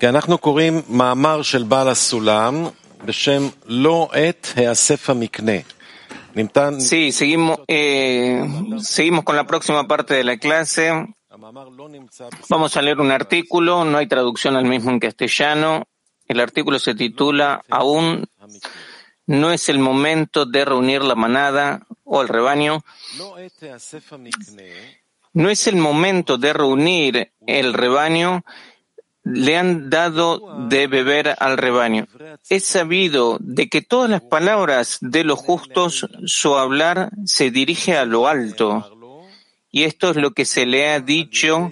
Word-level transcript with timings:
כי 0.00 0.08
אנחנו 0.08 0.38
קוראים 0.38 0.82
מאמר 0.88 1.42
של 1.42 1.62
בעל 1.62 1.88
הסולם 1.88 2.66
בשם 3.04 3.42
לא 3.66 4.08
עת 4.12 4.46
האסף 4.56 5.10
המקנה. 5.10 5.52
ניתן... 6.36 6.74
Sí, 6.80 7.12
seguimos, 7.12 7.58
eh, 7.68 8.40
seguimos 8.78 9.24
con 9.24 9.36
la 9.36 9.44
próxima 9.46 9.86
parte 9.86 10.14
de 10.14 10.24
la 10.24 10.36
clase. 10.36 10.90
המאמר 11.30 11.68
לא 11.68 11.88
נמצא 11.88 12.24
Vamos 12.50 12.76
a 12.76 12.82
leer 12.82 13.00
un 13.00 13.10
artículo, 13.10 13.84
no 13.84 13.98
hay 13.98 14.06
traducción 14.06 14.56
al 14.56 14.64
mismo 14.64 14.90
en 14.90 14.98
castellano. 15.00 15.84
El 16.28 16.40
artículo 16.40 16.78
se 16.78 16.94
titula 16.94 17.62
Aún 17.70 18.24
המקנה. 18.40 18.70
no 19.26 19.52
es 19.52 19.68
el 19.68 19.78
momento 19.78 20.46
de 20.46 20.64
reunir 20.64 21.02
la 21.02 21.14
manada 21.14 21.86
o 22.04 22.22
el 22.22 22.28
rebaño. 22.28 22.80
לא 23.18 23.36
עת 23.38 23.62
האסף 23.62 24.12
המקנה, 24.12 24.62
No 25.34 25.48
es 25.48 25.66
el 25.66 25.76
momento 25.76 26.36
de 26.36 26.52
reunir 26.52 27.32
el 27.46 27.72
rebaño. 27.72 28.42
le 29.33 29.57
han 29.57 29.89
dado 29.89 30.67
de 30.67 30.87
beber 30.87 31.35
al 31.39 31.57
rebaño. 31.57 32.07
Es 32.49 32.65
sabido 32.65 33.37
de 33.41 33.67
que 33.67 33.81
todas 33.81 34.09
las 34.09 34.21
palabras 34.21 34.97
de 35.01 35.23
los 35.23 35.39
justos, 35.39 36.07
su 36.25 36.55
hablar 36.55 37.09
se 37.25 37.51
dirige 37.51 37.97
a 37.97 38.05
lo 38.05 38.27
alto. 38.27 38.85
Y 39.69 39.83
esto 39.83 40.11
es 40.11 40.17
lo 40.17 40.31
que 40.31 40.45
se 40.45 40.65
le 40.65 40.89
ha 40.89 40.99
dicho 41.01 41.71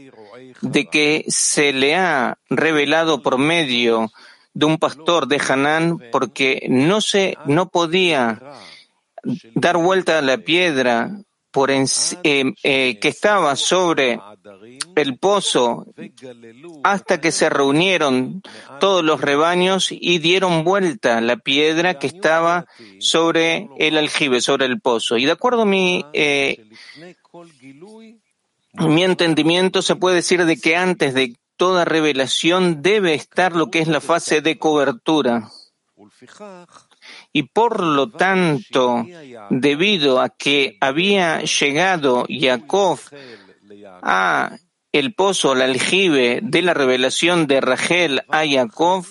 de 0.61 0.85
que 0.87 1.25
se 1.27 1.73
le 1.73 1.95
ha 1.95 2.37
revelado 2.49 3.21
por 3.21 3.37
medio 3.37 4.11
de 4.53 4.65
un 4.65 4.77
pastor 4.77 5.27
de 5.27 5.41
Hanán 5.47 5.99
porque 6.11 6.65
no 6.69 7.01
se, 7.01 7.37
no 7.45 7.69
podía 7.69 8.41
dar 9.53 9.77
vuelta 9.77 10.19
a 10.19 10.21
la 10.21 10.37
piedra 10.37 11.11
por 11.55 11.71
ah, 11.71 11.85
eh, 12.23 12.53
eh, 12.63 12.99
que 12.99 13.07
estaba 13.07 13.55
sobre 13.55 14.19
el 14.93 15.17
pozo 15.17 15.85
hasta 16.83 17.21
que 17.21 17.31
se 17.31 17.49
reunieron 17.49 18.41
todos 18.81 19.05
los 19.05 19.21
rebaños 19.21 19.87
y 19.89 20.19
dieron 20.19 20.65
vuelta 20.65 21.21
la 21.21 21.37
piedra 21.37 21.97
que 21.97 22.07
estaba 22.07 22.65
sobre 22.99 23.69
el 23.77 23.97
aljibe, 23.97 24.41
sobre 24.41 24.65
el 24.65 24.81
pozo. 24.81 25.15
Y 25.15 25.23
de 25.23 25.31
acuerdo 25.31 25.61
a 25.61 25.65
mi, 25.65 26.05
eh, 26.11 26.61
mi 28.73 29.03
entendimiento, 29.05 29.81
se 29.81 29.95
puede 29.95 30.17
decir 30.17 30.43
de 30.43 30.57
que 30.57 30.75
antes 30.75 31.13
de 31.13 31.37
toda 31.55 31.85
revelación 31.85 32.81
debe 32.81 33.13
estar 33.13 33.55
lo 33.55 33.71
que 33.71 33.79
es 33.79 33.87
la 33.87 34.01
fase 34.01 34.41
de 34.41 34.59
cobertura 34.59 35.49
y 37.37 37.43
por 37.43 37.83
lo 37.83 38.11
tanto, 38.11 39.05
debido 39.49 40.21
a 40.21 40.29
que 40.29 40.77
había 40.79 41.41
llegado 41.41 42.25
Jacob 42.29 42.97
a 44.01 44.57
el 44.93 45.13
pozo, 45.13 45.51
al 45.51 45.61
aljibe 45.61 46.39
de 46.41 46.61
la 46.61 46.73
revelación 46.73 47.45
de 47.45 47.59
Rachel 47.59 48.21
a 48.29 48.47
Jacob, 48.47 49.03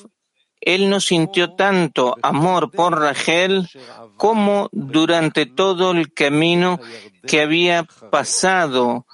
él 0.58 0.88
no 0.88 1.00
sintió 1.00 1.52
tanto 1.52 2.16
amor 2.22 2.70
por 2.70 2.98
Rachel 2.98 3.68
como 4.16 4.70
durante 4.72 5.44
todo 5.44 5.90
el 5.90 6.14
camino 6.14 6.80
que 7.26 7.42
había 7.42 7.86
pasado 8.10 9.04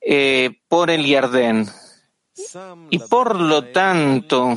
eh, 0.00 0.62
por 0.66 0.88
el 0.88 1.04
Yardén. 1.04 1.66
Y 2.88 3.00
por 3.00 3.38
lo 3.38 3.64
tanto, 3.64 4.56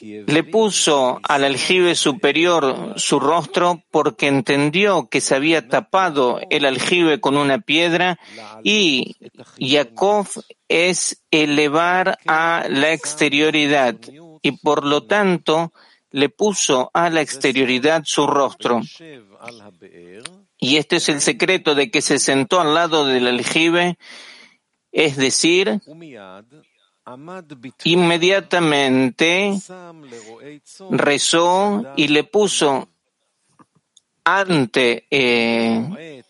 le 0.00 0.44
puso 0.44 1.20
al 1.22 1.44
aljibe 1.44 1.94
superior 1.94 2.94
su 2.96 3.20
rostro 3.20 3.82
porque 3.90 4.26
entendió 4.26 5.08
que 5.08 5.20
se 5.20 5.34
había 5.34 5.68
tapado 5.68 6.40
el 6.50 6.64
aljibe 6.64 7.20
con 7.20 7.36
una 7.36 7.58
piedra 7.58 8.18
y 8.62 9.16
Jacob 9.58 10.26
es 10.68 11.22
elevar 11.30 12.18
a 12.26 12.66
la 12.68 12.92
exterioridad 12.92 13.96
y 14.42 14.52
por 14.52 14.84
lo 14.84 15.04
tanto 15.04 15.72
le 16.10 16.28
puso 16.28 16.90
a 16.94 17.10
la 17.10 17.20
exterioridad 17.20 18.02
su 18.04 18.26
rostro. 18.26 18.80
Y 20.58 20.76
este 20.76 20.96
es 20.96 21.08
el 21.08 21.20
secreto 21.20 21.74
de 21.74 21.90
que 21.90 22.02
se 22.02 22.18
sentó 22.18 22.60
al 22.60 22.74
lado 22.74 23.06
del 23.06 23.26
aljibe, 23.26 23.98
es 24.92 25.16
decir, 25.16 25.80
inmediatamente 27.84 29.52
rezó 30.90 31.84
y 31.96 32.08
le 32.08 32.24
puso 32.24 32.88
ante, 34.24 35.06
eh, 35.10 36.22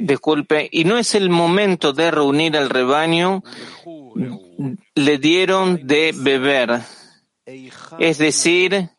disculpe, 0.00 0.68
y 0.70 0.84
no 0.84 0.98
es 0.98 1.14
el 1.14 1.30
momento 1.30 1.92
de 1.92 2.10
reunir 2.10 2.56
al 2.56 2.70
rebaño, 2.70 3.42
le 4.94 5.18
dieron 5.18 5.86
de 5.86 6.12
beber, 6.14 6.80
es 7.98 8.18
decir, 8.18 8.90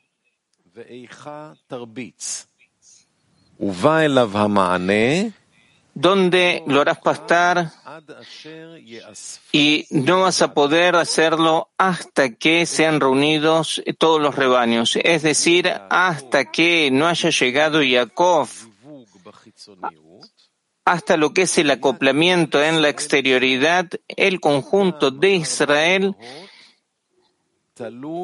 donde 5.93 6.63
lo 6.67 6.81
harás 6.81 6.99
pastar 6.99 7.71
y 9.51 9.85
no 9.89 10.21
vas 10.21 10.41
a 10.41 10.53
poder 10.53 10.95
hacerlo 10.95 11.69
hasta 11.77 12.33
que 12.33 12.65
sean 12.65 12.99
reunidos 12.99 13.81
todos 13.97 14.21
los 14.21 14.35
rebaños, 14.35 14.97
es 15.03 15.23
decir, 15.23 15.71
hasta 15.89 16.45
que 16.45 16.89
no 16.91 17.07
haya 17.07 17.29
llegado 17.29 17.81
Jacob. 17.87 18.47
Hasta 20.83 21.15
lo 21.15 21.33
que 21.33 21.43
es 21.43 21.57
el 21.57 21.69
acoplamiento 21.69 22.61
en 22.61 22.81
la 22.81 22.89
exterioridad, 22.89 23.87
el 24.07 24.39
conjunto 24.39 25.11
de 25.11 25.35
Israel, 25.35 26.15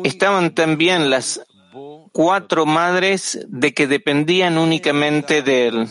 estaban 0.04 0.56
también 0.56 1.10
las 1.10 1.42
cuatro 2.12 2.66
madres 2.66 3.46
de 3.48 3.74
que 3.74 3.88
dependían 3.88 4.58
únicamente 4.58 5.44
de 5.44 5.68
él. 5.68 5.88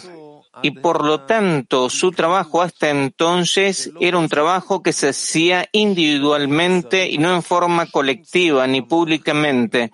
Y 0.63 0.71
por 0.71 1.05
lo 1.05 1.21
tanto, 1.27 1.91
su 1.91 2.13
trabajo 2.13 2.63
hasta 2.63 2.91
entonces 2.91 3.93
era 4.01 4.19
un 4.19 4.29
trabajo 4.29 4.83
que 4.83 4.93
se 4.93 5.11
hacía 5.11 5.69
individualmente 5.73 7.09
y 7.09 7.19
no 7.19 7.35
en 7.35 7.43
forma 7.43 7.87
colectiva 7.87 8.67
ni 8.67 8.83
públicamente, 8.83 9.93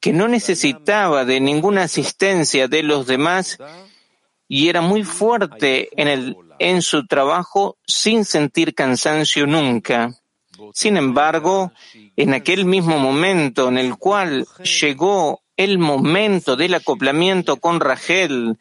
que 0.00 0.12
no 0.12 0.28
necesitaba 0.28 1.24
de 1.24 1.40
ninguna 1.40 1.84
asistencia 1.84 2.68
de 2.68 2.82
los 2.82 3.06
demás 3.06 3.58
y 4.48 4.68
era 4.68 4.80
muy 4.80 5.02
fuerte 5.02 5.88
en, 6.00 6.08
el, 6.08 6.36
en 6.58 6.82
su 6.82 7.06
trabajo 7.06 7.78
sin 7.86 8.24
sentir 8.24 8.74
cansancio 8.74 9.46
nunca. 9.46 10.14
Sin 10.72 10.96
embargo, 10.96 11.72
en 12.16 12.34
aquel 12.34 12.64
mismo 12.64 12.98
momento 12.98 13.68
en 13.68 13.78
el 13.78 13.96
cual 13.96 14.46
llegó 14.80 15.42
el 15.56 15.78
momento 15.78 16.56
del 16.56 16.74
acoplamiento 16.74 17.56
con 17.56 17.80
Rachel, 17.80 18.58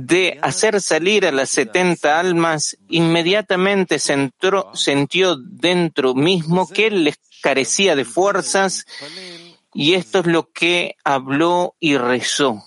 de 0.00 0.38
hacer 0.42 0.80
salir 0.80 1.26
a 1.26 1.32
las 1.32 1.50
setenta 1.50 2.20
almas, 2.20 2.78
inmediatamente 2.88 3.98
sentó, 3.98 4.70
sintió 4.72 5.34
dentro 5.34 6.14
mismo 6.14 6.68
que 6.68 6.86
él 6.86 7.02
les 7.02 7.18
carecía 7.42 7.96
de 7.96 8.04
fuerzas 8.04 8.86
y 9.74 9.94
esto 9.94 10.20
es 10.20 10.26
lo 10.26 10.52
que 10.52 10.94
habló 11.02 11.74
y 11.80 11.96
rezó. 11.96 12.62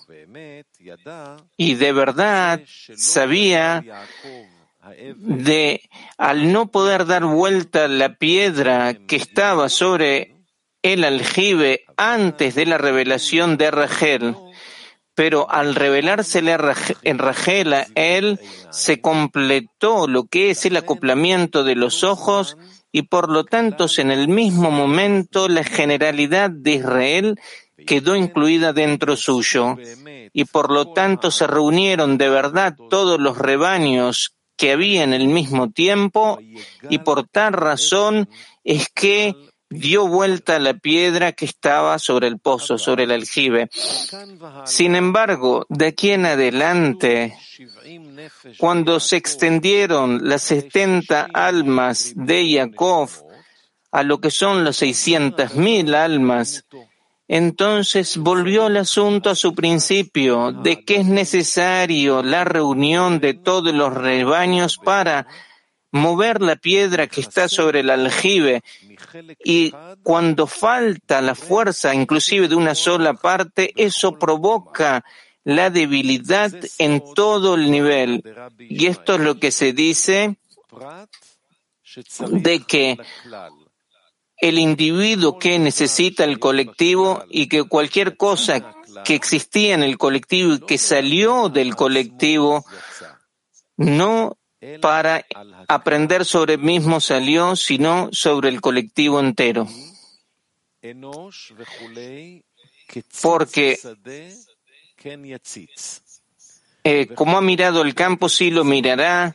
Y 1.56 1.74
de 1.74 1.92
verdad 1.92 2.60
sabía 2.96 3.82
de 5.16 5.88
al 6.18 6.52
no 6.52 6.70
poder 6.70 7.06
dar 7.06 7.24
vuelta 7.24 7.88
la 7.88 8.16
piedra 8.16 8.92
que 9.06 9.16
estaba 9.16 9.70
sobre 9.70 10.34
el 10.82 11.04
aljibe 11.04 11.86
antes 11.96 12.54
de 12.56 12.66
la 12.66 12.76
revelación 12.76 13.56
de 13.56 13.70
Rachel, 13.70 14.36
pero 15.14 15.50
al 15.50 15.74
revelársele 15.74 16.56
en 17.02 17.18
Rachel 17.18 17.74
a 17.74 17.86
él 17.94 18.40
se 18.70 19.00
completó 19.00 20.06
lo 20.06 20.24
que 20.24 20.50
es 20.50 20.64
el 20.64 20.76
acoplamiento 20.76 21.64
de 21.64 21.74
los 21.74 22.02
ojos 22.04 22.56
y 22.92 23.02
por 23.02 23.30
lo 23.30 23.44
tanto 23.44 23.86
en 23.96 24.10
el 24.10 24.28
mismo 24.28 24.70
momento 24.70 25.48
la 25.48 25.64
generalidad 25.64 26.50
de 26.50 26.72
Israel 26.72 27.40
quedó 27.86 28.16
incluida 28.16 28.72
dentro 28.72 29.16
suyo. 29.16 29.76
Y 30.32 30.44
por 30.44 30.70
lo 30.70 30.92
tanto 30.92 31.30
se 31.30 31.46
reunieron 31.46 32.18
de 32.18 32.28
verdad 32.28 32.76
todos 32.90 33.18
los 33.20 33.38
rebaños 33.38 34.34
que 34.56 34.72
había 34.72 35.02
en 35.02 35.12
el 35.12 35.26
mismo 35.26 35.70
tiempo 35.70 36.38
y 36.88 36.98
por 36.98 37.26
tal 37.26 37.54
razón 37.54 38.28
es 38.64 38.88
que 38.88 39.34
dio 39.72 40.06
vuelta 40.06 40.58
la 40.58 40.74
piedra 40.74 41.32
que 41.32 41.44
estaba 41.44 41.98
sobre 41.98 42.28
el 42.28 42.38
pozo, 42.38 42.78
sobre 42.78 43.04
el 43.04 43.10
aljibe. 43.10 43.68
Sin 44.64 44.94
embargo, 44.94 45.66
de 45.68 45.86
aquí 45.86 46.10
en 46.10 46.26
adelante, 46.26 47.36
cuando 48.58 49.00
se 49.00 49.16
extendieron 49.16 50.28
las 50.28 50.42
70 50.42 51.28
almas 51.32 52.12
de 52.14 52.54
Jacob 52.56 53.08
a 53.90 54.02
lo 54.02 54.20
que 54.20 54.30
son 54.30 54.64
las 54.64 54.82
600.000 54.82 55.94
almas, 55.94 56.64
entonces 57.28 58.18
volvió 58.18 58.66
el 58.66 58.76
asunto 58.76 59.30
a 59.30 59.34
su 59.34 59.54
principio 59.54 60.52
de 60.52 60.84
que 60.84 60.96
es 60.96 61.06
necesario 61.06 62.22
la 62.22 62.44
reunión 62.44 63.20
de 63.20 63.34
todos 63.34 63.72
los 63.72 63.94
rebaños 63.94 64.76
para 64.76 65.26
mover 65.92 66.40
la 66.40 66.56
piedra 66.56 67.06
que 67.06 67.20
está 67.20 67.48
sobre 67.48 67.80
el 67.80 67.90
aljibe 67.90 68.62
y 69.44 69.72
cuando 70.02 70.46
falta 70.46 71.20
la 71.20 71.34
fuerza 71.34 71.94
inclusive 71.94 72.48
de 72.48 72.56
una 72.56 72.74
sola 72.74 73.14
parte, 73.14 73.72
eso 73.76 74.18
provoca 74.18 75.04
la 75.44 75.70
debilidad 75.70 76.52
en 76.78 77.02
todo 77.14 77.54
el 77.54 77.70
nivel. 77.70 78.22
Y 78.58 78.86
esto 78.86 79.14
es 79.14 79.20
lo 79.20 79.38
que 79.38 79.50
se 79.50 79.72
dice 79.72 80.36
de 82.30 82.60
que 82.60 82.98
el 84.38 84.58
individuo 84.58 85.38
que 85.38 85.58
necesita 85.58 86.24
el 86.24 86.38
colectivo 86.38 87.22
y 87.28 87.48
que 87.48 87.64
cualquier 87.64 88.16
cosa 88.16 88.74
que 89.04 89.14
existía 89.14 89.74
en 89.74 89.82
el 89.82 89.98
colectivo 89.98 90.54
y 90.54 90.60
que 90.60 90.78
salió 90.78 91.48
del 91.48 91.76
colectivo 91.76 92.64
no 93.76 94.38
para 94.80 95.24
aprender 95.68 96.24
sobre 96.24 96.54
el 96.54 96.60
mismo 96.60 97.00
salió, 97.00 97.56
sino 97.56 98.08
sobre 98.12 98.48
el 98.48 98.60
colectivo 98.60 99.20
entero. 99.20 99.66
Porque 103.22 103.78
eh, 106.84 107.06
como 107.14 107.38
ha 107.38 107.40
mirado 107.40 107.82
el 107.82 107.94
campo, 107.94 108.28
sí 108.28 108.50
lo 108.50 108.64
mirará. 108.64 109.34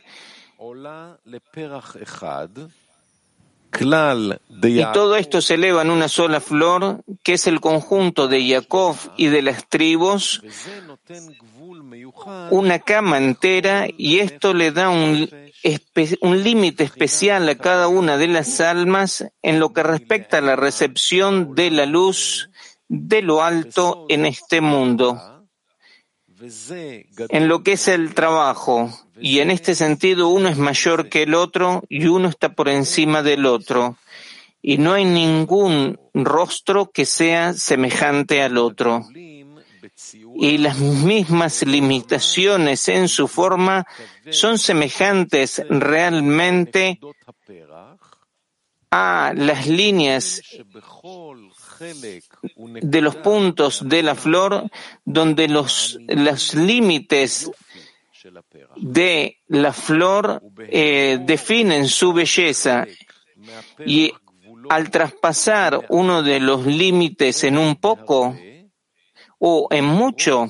Y 4.62 4.82
todo 4.92 5.16
esto 5.16 5.40
se 5.40 5.54
eleva 5.54 5.82
en 5.82 5.90
una 5.90 6.08
sola 6.08 6.40
flor, 6.40 7.04
que 7.22 7.34
es 7.34 7.46
el 7.46 7.60
conjunto 7.60 8.26
de 8.26 8.48
Jacob 8.48 8.96
y 9.16 9.26
de 9.26 9.42
las 9.42 9.68
tribus, 9.68 10.42
una 12.50 12.78
cama 12.80 13.18
entera, 13.18 13.86
y 13.96 14.18
esto 14.18 14.54
le 14.54 14.72
da 14.72 14.88
un, 14.90 15.28
un 16.20 16.42
límite 16.42 16.84
especial 16.84 17.48
a 17.48 17.56
cada 17.56 17.88
una 17.88 18.16
de 18.16 18.28
las 18.28 18.60
almas 18.60 19.24
en 19.42 19.60
lo 19.60 19.72
que 19.72 19.82
respecta 19.82 20.38
a 20.38 20.42
la 20.42 20.56
recepción 20.56 21.54
de 21.54 21.70
la 21.70 21.86
luz 21.86 22.50
de 22.88 23.22
lo 23.22 23.42
alto 23.42 24.06
en 24.08 24.26
este 24.26 24.60
mundo. 24.60 25.20
En 27.28 27.48
lo 27.48 27.62
que 27.62 27.72
es 27.72 27.88
el 27.88 28.14
trabajo, 28.14 28.90
y 29.20 29.40
en 29.40 29.50
este 29.50 29.74
sentido 29.74 30.28
uno 30.28 30.48
es 30.48 30.56
mayor 30.56 31.08
que 31.08 31.22
el 31.22 31.34
otro 31.34 31.82
y 31.88 32.06
uno 32.06 32.28
está 32.28 32.54
por 32.54 32.68
encima 32.68 33.22
del 33.22 33.46
otro, 33.46 33.96
y 34.62 34.78
no 34.78 34.92
hay 34.92 35.04
ningún 35.04 35.98
rostro 36.14 36.90
que 36.90 37.04
sea 37.04 37.52
semejante 37.52 38.42
al 38.42 38.58
otro. 38.58 39.06
Y 40.36 40.58
las 40.58 40.78
mismas 40.78 41.62
limitaciones 41.64 42.88
en 42.88 43.08
su 43.08 43.28
forma 43.28 43.86
son 44.30 44.58
semejantes 44.58 45.62
realmente 45.68 47.00
a 48.90 49.32
las 49.34 49.66
líneas 49.66 50.40
de 52.82 53.00
los 53.00 53.16
puntos 53.16 53.88
de 53.88 54.02
la 54.02 54.14
flor 54.14 54.68
donde 55.04 55.48
los, 55.48 55.98
los 56.08 56.54
límites 56.54 57.50
de 58.76 59.38
la 59.48 59.72
flor 59.72 60.42
eh, 60.58 61.18
definen 61.22 61.88
su 61.88 62.12
belleza 62.12 62.86
y 63.84 64.12
al 64.68 64.90
traspasar 64.90 65.86
uno 65.88 66.22
de 66.22 66.40
los 66.40 66.66
límites 66.66 67.44
en 67.44 67.58
un 67.58 67.76
poco 67.76 68.36
o 69.38 69.68
en 69.70 69.84
mucho, 69.84 70.46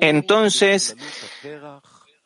entonces 0.00 0.96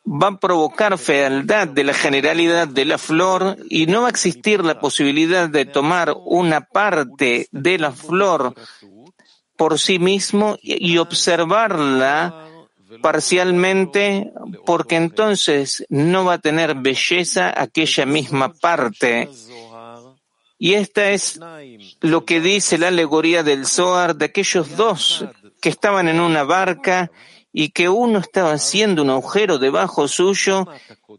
va 0.05 0.27
a 0.27 0.39
provocar 0.39 0.97
fealdad 0.97 1.67
de 1.67 1.83
la 1.83 1.93
generalidad 1.93 2.67
de 2.67 2.85
la 2.85 2.97
flor 2.97 3.57
y 3.69 3.85
no 3.85 4.01
va 4.01 4.07
a 4.07 4.09
existir 4.09 4.63
la 4.63 4.79
posibilidad 4.79 5.47
de 5.49 5.65
tomar 5.65 6.13
una 6.25 6.61
parte 6.61 7.47
de 7.51 7.77
la 7.77 7.91
flor 7.91 8.53
por 9.55 9.79
sí 9.79 9.99
mismo 9.99 10.57
y 10.61 10.97
observarla 10.97 12.52
parcialmente 13.01 14.31
porque 14.65 14.95
entonces 14.95 15.85
no 15.89 16.25
va 16.25 16.33
a 16.33 16.41
tener 16.41 16.75
belleza 16.75 17.53
aquella 17.55 18.05
misma 18.05 18.53
parte. 18.53 19.29
Y 20.59 20.75
esta 20.75 21.11
es 21.11 21.39
lo 22.01 22.25
que 22.25 22.39
dice 22.39 22.77
la 22.77 22.87
alegoría 22.87 23.43
del 23.43 23.65
Zohar 23.65 24.15
de 24.15 24.25
aquellos 24.25 24.77
dos 24.77 25.25
que 25.61 25.69
estaban 25.69 26.07
en 26.07 26.19
una 26.19 26.43
barca 26.43 27.11
y 27.51 27.69
que 27.69 27.89
uno 27.89 28.19
estaba 28.19 28.53
haciendo 28.53 29.03
un 29.03 29.11
agujero 29.11 29.59
debajo 29.59 30.07
suyo 30.07 30.67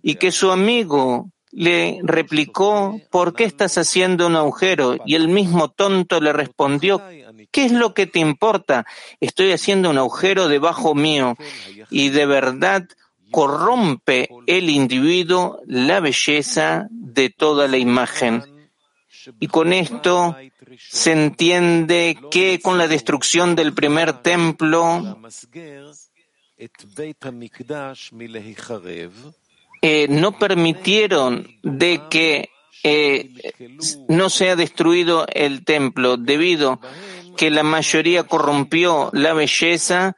y 0.03 0.17
que 0.17 0.33
su 0.33 0.51
amigo 0.51 1.31
le 1.55 2.01
replicó, 2.03 3.01
¿por 3.11 3.35
qué 3.35 3.45
estás 3.45 3.79
haciendo 3.79 4.27
un 4.27 4.37
agujero? 4.37 4.97
Y 5.07 5.15
el 5.15 5.29
mismo 5.29 5.69
tonto 5.71 6.21
le 6.21 6.33
respondió, 6.33 7.01
¿qué 7.51 7.65
es 7.65 7.73
lo 7.73 7.95
que 7.95 8.07
te 8.07 8.19
importa? 8.19 8.85
Estoy 9.21 9.53
haciendo 9.53 9.91
un 9.91 9.99
agujero 9.99 10.49
debajo 10.49 10.95
mío 10.95 11.37
y 11.91 12.09
de 12.09 12.27
verdad 12.27 12.89
corrompe 13.31 14.29
el 14.47 14.69
individuo 14.69 15.61
la 15.67 16.01
belleza 16.01 16.89
de 16.91 17.31
toda 17.31 17.69
la 17.69 17.79
imagen. 17.79 18.43
Y 19.39 19.47
con 19.47 19.73
esto 19.73 20.37
se 20.79 21.13
entiende 21.13 22.19
que 22.31 22.61
con 22.61 22.79
la 22.79 22.89
destrucción 22.89 23.55
del 23.55 23.73
primer 23.73 24.23
templo, 24.23 25.19
eh, 29.87 30.09
no 30.09 30.39
permitieron 30.39 31.47
de 31.63 32.01
que 32.09 32.49
eh, 32.83 33.29
no 34.09 34.31
sea 34.31 34.57
destruido 34.57 35.27
el 35.31 35.63
templo 35.63 36.17
debido 36.17 36.81
que 37.37 37.51
la 37.51 37.65
mayoría 37.65 38.23
corrompió 38.23 39.11
la 39.13 39.35
belleza 39.35 40.17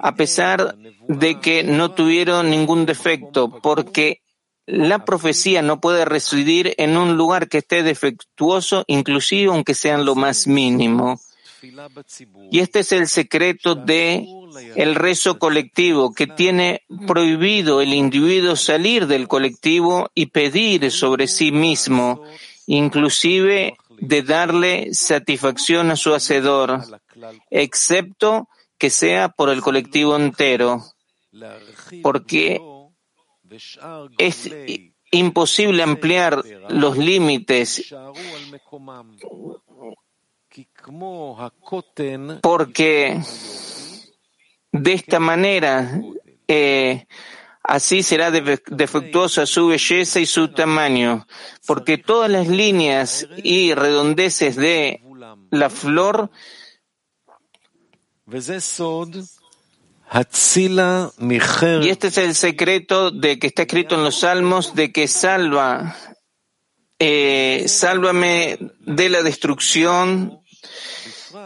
a 0.00 0.16
pesar 0.16 0.76
de 1.06 1.38
que 1.38 1.62
no 1.62 1.92
tuvieron 1.92 2.50
ningún 2.50 2.84
defecto, 2.84 3.60
porque 3.62 4.22
la 4.66 5.04
profecía 5.04 5.62
no 5.62 5.80
puede 5.80 6.04
residir 6.04 6.74
en 6.76 6.96
un 6.96 7.16
lugar 7.16 7.48
que 7.48 7.58
esté 7.58 7.84
defectuoso, 7.84 8.82
inclusive 8.88 9.52
aunque 9.52 9.74
sea 9.74 9.98
lo 9.98 10.16
más 10.16 10.48
mínimo. 10.48 11.20
Y 12.50 12.58
este 12.58 12.80
es 12.80 12.90
el 12.90 13.06
secreto 13.06 13.76
de 13.76 14.26
el 14.74 14.94
rezo 14.94 15.38
colectivo 15.38 16.12
que 16.12 16.26
tiene 16.26 16.82
prohibido 17.06 17.80
el 17.80 17.92
individuo 17.94 18.56
salir 18.56 19.06
del 19.06 19.28
colectivo 19.28 20.10
y 20.14 20.26
pedir 20.26 20.90
sobre 20.90 21.28
sí 21.28 21.52
mismo, 21.52 22.22
inclusive 22.66 23.76
de 23.98 24.22
darle 24.22 24.92
satisfacción 24.92 25.90
a 25.90 25.96
su 25.96 26.14
hacedor, 26.14 26.82
excepto 27.50 28.48
que 28.78 28.90
sea 28.90 29.30
por 29.30 29.48
el 29.48 29.62
colectivo 29.62 30.16
entero, 30.16 30.84
porque 32.02 32.60
es 34.18 34.50
imposible 35.10 35.82
ampliar 35.82 36.42
los 36.68 36.98
límites 36.98 37.94
porque 42.42 43.20
de 44.72 44.92
esta 44.92 45.18
manera 45.20 46.00
eh, 46.48 47.06
así 47.62 48.02
será 48.02 48.30
defectuosa 48.30 49.46
su 49.46 49.68
belleza 49.68 50.20
y 50.20 50.26
su 50.26 50.48
tamaño, 50.48 51.26
porque 51.66 51.98
todas 51.98 52.30
las 52.30 52.48
líneas 52.48 53.26
y 53.42 53.74
redondeces 53.74 54.56
de 54.56 55.02
la 55.50 55.70
flor 55.70 56.30
y 61.82 61.88
este 61.88 62.06
es 62.08 62.18
el 62.18 62.34
secreto 62.34 63.10
de 63.10 63.38
que 63.38 63.48
está 63.48 63.62
escrito 63.62 63.96
en 63.96 64.04
los 64.04 64.20
salmos 64.20 64.74
de 64.74 64.92
que 64.92 65.08
salva, 65.08 65.96
eh, 66.98 67.64
sálvame 67.66 68.58
de 68.80 69.08
la 69.08 69.22
destrucción 69.22 70.40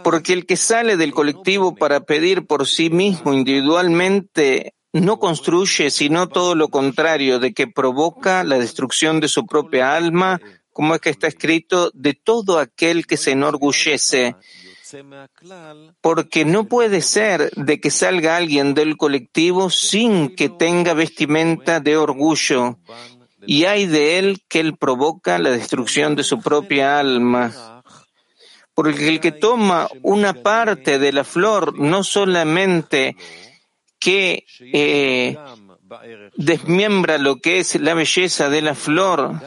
porque 0.02 0.32
el 0.32 0.46
que 0.46 0.56
sale 0.56 0.96
del 0.96 1.12
colectivo 1.12 1.74
para 1.74 2.00
pedir 2.00 2.46
por 2.46 2.66
sí 2.66 2.90
mismo 2.90 3.32
individualmente 3.32 4.74
no 4.92 5.18
construye, 5.18 5.90
sino 5.90 6.28
todo 6.28 6.54
lo 6.54 6.68
contrario, 6.68 7.38
de 7.38 7.52
que 7.52 7.66
provoca 7.66 8.42
la 8.44 8.58
destrucción 8.58 9.20
de 9.20 9.28
su 9.28 9.46
propia 9.46 9.94
alma, 9.94 10.40
como 10.72 10.94
es 10.94 11.00
que 11.00 11.10
está 11.10 11.28
escrito, 11.28 11.90
de 11.94 12.14
todo 12.14 12.58
aquel 12.58 13.06
que 13.06 13.16
se 13.16 13.32
enorgullece. 13.32 14.34
Porque 16.00 16.44
no 16.44 16.64
puede 16.64 17.00
ser 17.00 17.52
de 17.52 17.80
que 17.80 17.90
salga 17.90 18.36
alguien 18.36 18.74
del 18.74 18.96
colectivo 18.96 19.70
sin 19.70 20.34
que 20.34 20.48
tenga 20.48 20.94
vestimenta 20.94 21.78
de 21.78 21.96
orgullo, 21.96 22.78
y 23.46 23.64
hay 23.64 23.86
de 23.86 24.18
él 24.18 24.42
que 24.48 24.60
él 24.60 24.76
provoca 24.76 25.38
la 25.38 25.50
destrucción 25.50 26.16
de 26.16 26.24
su 26.24 26.40
propia 26.40 26.98
alma 26.98 27.69
porque 28.80 29.08
el 29.08 29.20
que 29.20 29.32
toma 29.32 29.88
una 30.00 30.32
parte 30.32 30.98
de 30.98 31.12
la 31.12 31.22
flor 31.22 31.78
no 31.78 32.02
solamente 32.02 33.14
que 33.98 34.46
eh, 34.72 35.36
desmiembra 36.34 37.18
lo 37.18 37.36
que 37.36 37.58
es 37.58 37.78
la 37.78 37.92
belleza 37.92 38.48
de 38.48 38.62
la 38.62 38.74
flor, 38.74 39.38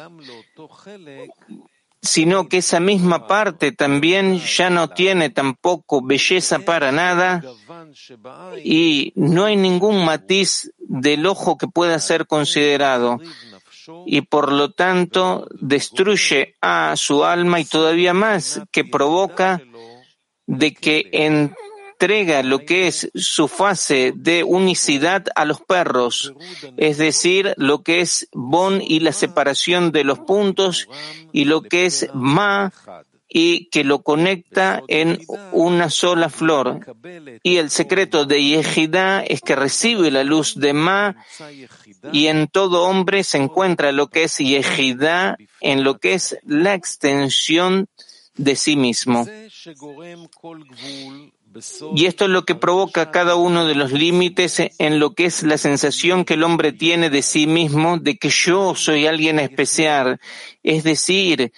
sino 2.00 2.48
que 2.48 2.58
esa 2.58 2.80
misma 2.80 3.26
parte 3.26 3.72
también 3.72 4.40
ya 4.40 4.70
no 4.70 4.90
tiene 4.90 5.32
tampoco 5.32 6.06
belleza 6.06 6.60
para 6.60 6.92
nada 6.92 7.42
y 8.64 9.14
no 9.16 9.46
hay 9.46 9.56
ningún 9.56 10.06
matiz 10.06 10.72
del 10.78 11.26
ojo 11.26 11.58
que 11.58 11.68
pueda 11.68 11.98
ser 11.98 12.28
considerado 12.28 13.20
y 14.06 14.22
por 14.22 14.52
lo 14.52 14.72
tanto 14.72 15.48
destruye 15.60 16.56
a 16.62 16.96
su 16.96 17.24
alma 17.24 17.60
y 17.60 17.66
todavía 17.66 18.14
más 18.14 18.62
que 18.72 18.86
provoca 18.86 19.62
de 20.46 20.74
que 20.74 21.10
entrega 21.12 22.44
lo 22.44 22.66
que 22.66 22.88
es 22.88 23.10
su 23.16 23.48
fase 23.48 24.14
de 24.16 24.44
unicidad 24.44 25.26
a 25.36 25.46
los 25.46 25.62
perros, 25.62 26.34
es 26.78 26.98
decir, 26.98 27.54
lo 27.58 27.82
que 27.82 28.02
es 28.02 28.28
bon 28.34 28.82
y 28.82 29.00
la 29.00 29.14
separación 29.14 29.92
de 29.92 30.04
los 30.04 30.20
puntos 30.20 30.90
y 31.32 31.46
lo 31.46 31.62
que 31.62 31.86
es 31.86 32.10
ma 32.14 32.72
y 33.34 33.66
que 33.70 33.84
lo 33.84 34.04
conecta 34.04 34.84
en 34.88 35.20
una 35.52 35.90
sola 35.90 36.30
flor. 36.30 36.82
Y 37.42 37.58
el 37.58 37.72
secreto 37.72 38.26
de 38.26 38.44
Yehidá 38.44 39.22
es 39.22 39.42
que 39.42 39.56
recibe 39.56 40.12
la 40.12 40.24
luz 40.24 40.54
de 40.56 40.74
Ma 40.74 41.16
y 42.12 42.28
en 42.28 42.48
todo 42.48 42.84
hombre 42.84 43.24
se 43.24 43.38
encuentra 43.38 43.92
lo 43.92 44.08
que 44.08 44.24
es 44.24 44.38
Yehidá, 44.38 45.38
en 45.62 45.84
lo 45.84 46.00
que 46.00 46.14
es 46.14 46.38
la 46.44 46.74
extensión 46.74 47.88
de 48.36 48.56
sí 48.56 48.76
mismo. 48.76 49.28
Y 51.96 52.06
esto 52.06 52.26
es 52.26 52.32
lo 52.32 52.46
que 52.46 52.56
provoca 52.56 53.12
cada 53.12 53.36
uno 53.36 53.66
de 53.66 53.76
los 53.76 53.92
límites 53.92 54.60
en 54.80 55.00
lo 55.00 55.14
que 55.14 55.26
es 55.26 55.44
la 55.44 55.58
sensación 55.58 56.26
que 56.26 56.34
el 56.34 56.44
hombre 56.44 56.72
tiene 56.72 57.10
de 57.10 57.22
sí 57.22 57.46
mismo, 57.46 58.00
de 58.00 58.18
que 58.18 58.30
yo 58.30 58.74
soy 58.76 59.06
alguien 59.06 59.40
especial, 59.40 60.20
es 60.64 60.84
decir, 60.84 61.54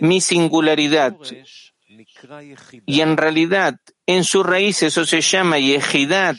mi 0.00 0.20
singularidad. 0.20 1.16
Y 2.86 3.00
en 3.00 3.16
realidad, 3.16 3.80
en 4.06 4.24
su 4.24 4.42
raíz 4.42 4.82
eso 4.82 5.04
se 5.04 5.20
llama 5.20 5.58
Yehidad, 5.58 6.36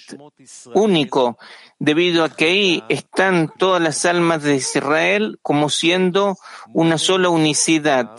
único, 0.73 1.37
debido 1.79 2.23
a 2.23 2.29
que 2.29 2.45
ahí 2.45 2.83
están 2.89 3.51
todas 3.57 3.81
las 3.81 4.05
almas 4.05 4.43
de 4.43 4.55
Israel 4.55 5.37
como 5.41 5.69
siendo 5.69 6.37
una 6.73 6.97
sola 6.97 7.29
unicidad. 7.29 8.09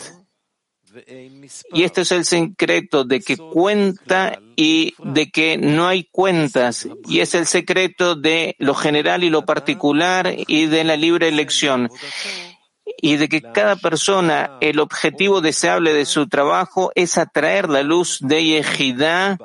Y 1.73 1.83
este 1.83 2.01
es 2.01 2.11
el 2.11 2.25
secreto 2.25 3.03
de 3.03 3.21
que 3.21 3.37
cuenta 3.37 4.39
y 4.55 4.95
de 4.97 5.29
que 5.29 5.57
no 5.57 5.87
hay 5.87 6.05
cuentas. 6.05 6.87
Y 7.07 7.19
es 7.19 7.35
el 7.35 7.45
secreto 7.45 8.15
de 8.15 8.55
lo 8.57 8.73
general 8.73 9.23
y 9.23 9.29
lo 9.29 9.45
particular 9.45 10.33
y 10.35 10.65
de 10.65 10.83
la 10.83 10.95
libre 10.95 11.27
elección. 11.27 11.89
Y 13.01 13.17
de 13.17 13.29
que 13.29 13.41
cada 13.41 13.75
persona, 13.75 14.57
el 14.61 14.79
objetivo 14.79 15.41
deseable 15.41 15.93
de 15.93 16.05
su 16.05 16.27
trabajo 16.27 16.91
es 16.95 17.17
atraer 17.17 17.69
la 17.69 17.83
luz 17.83 18.17
de 18.21 18.43
Yehidá 18.43 19.37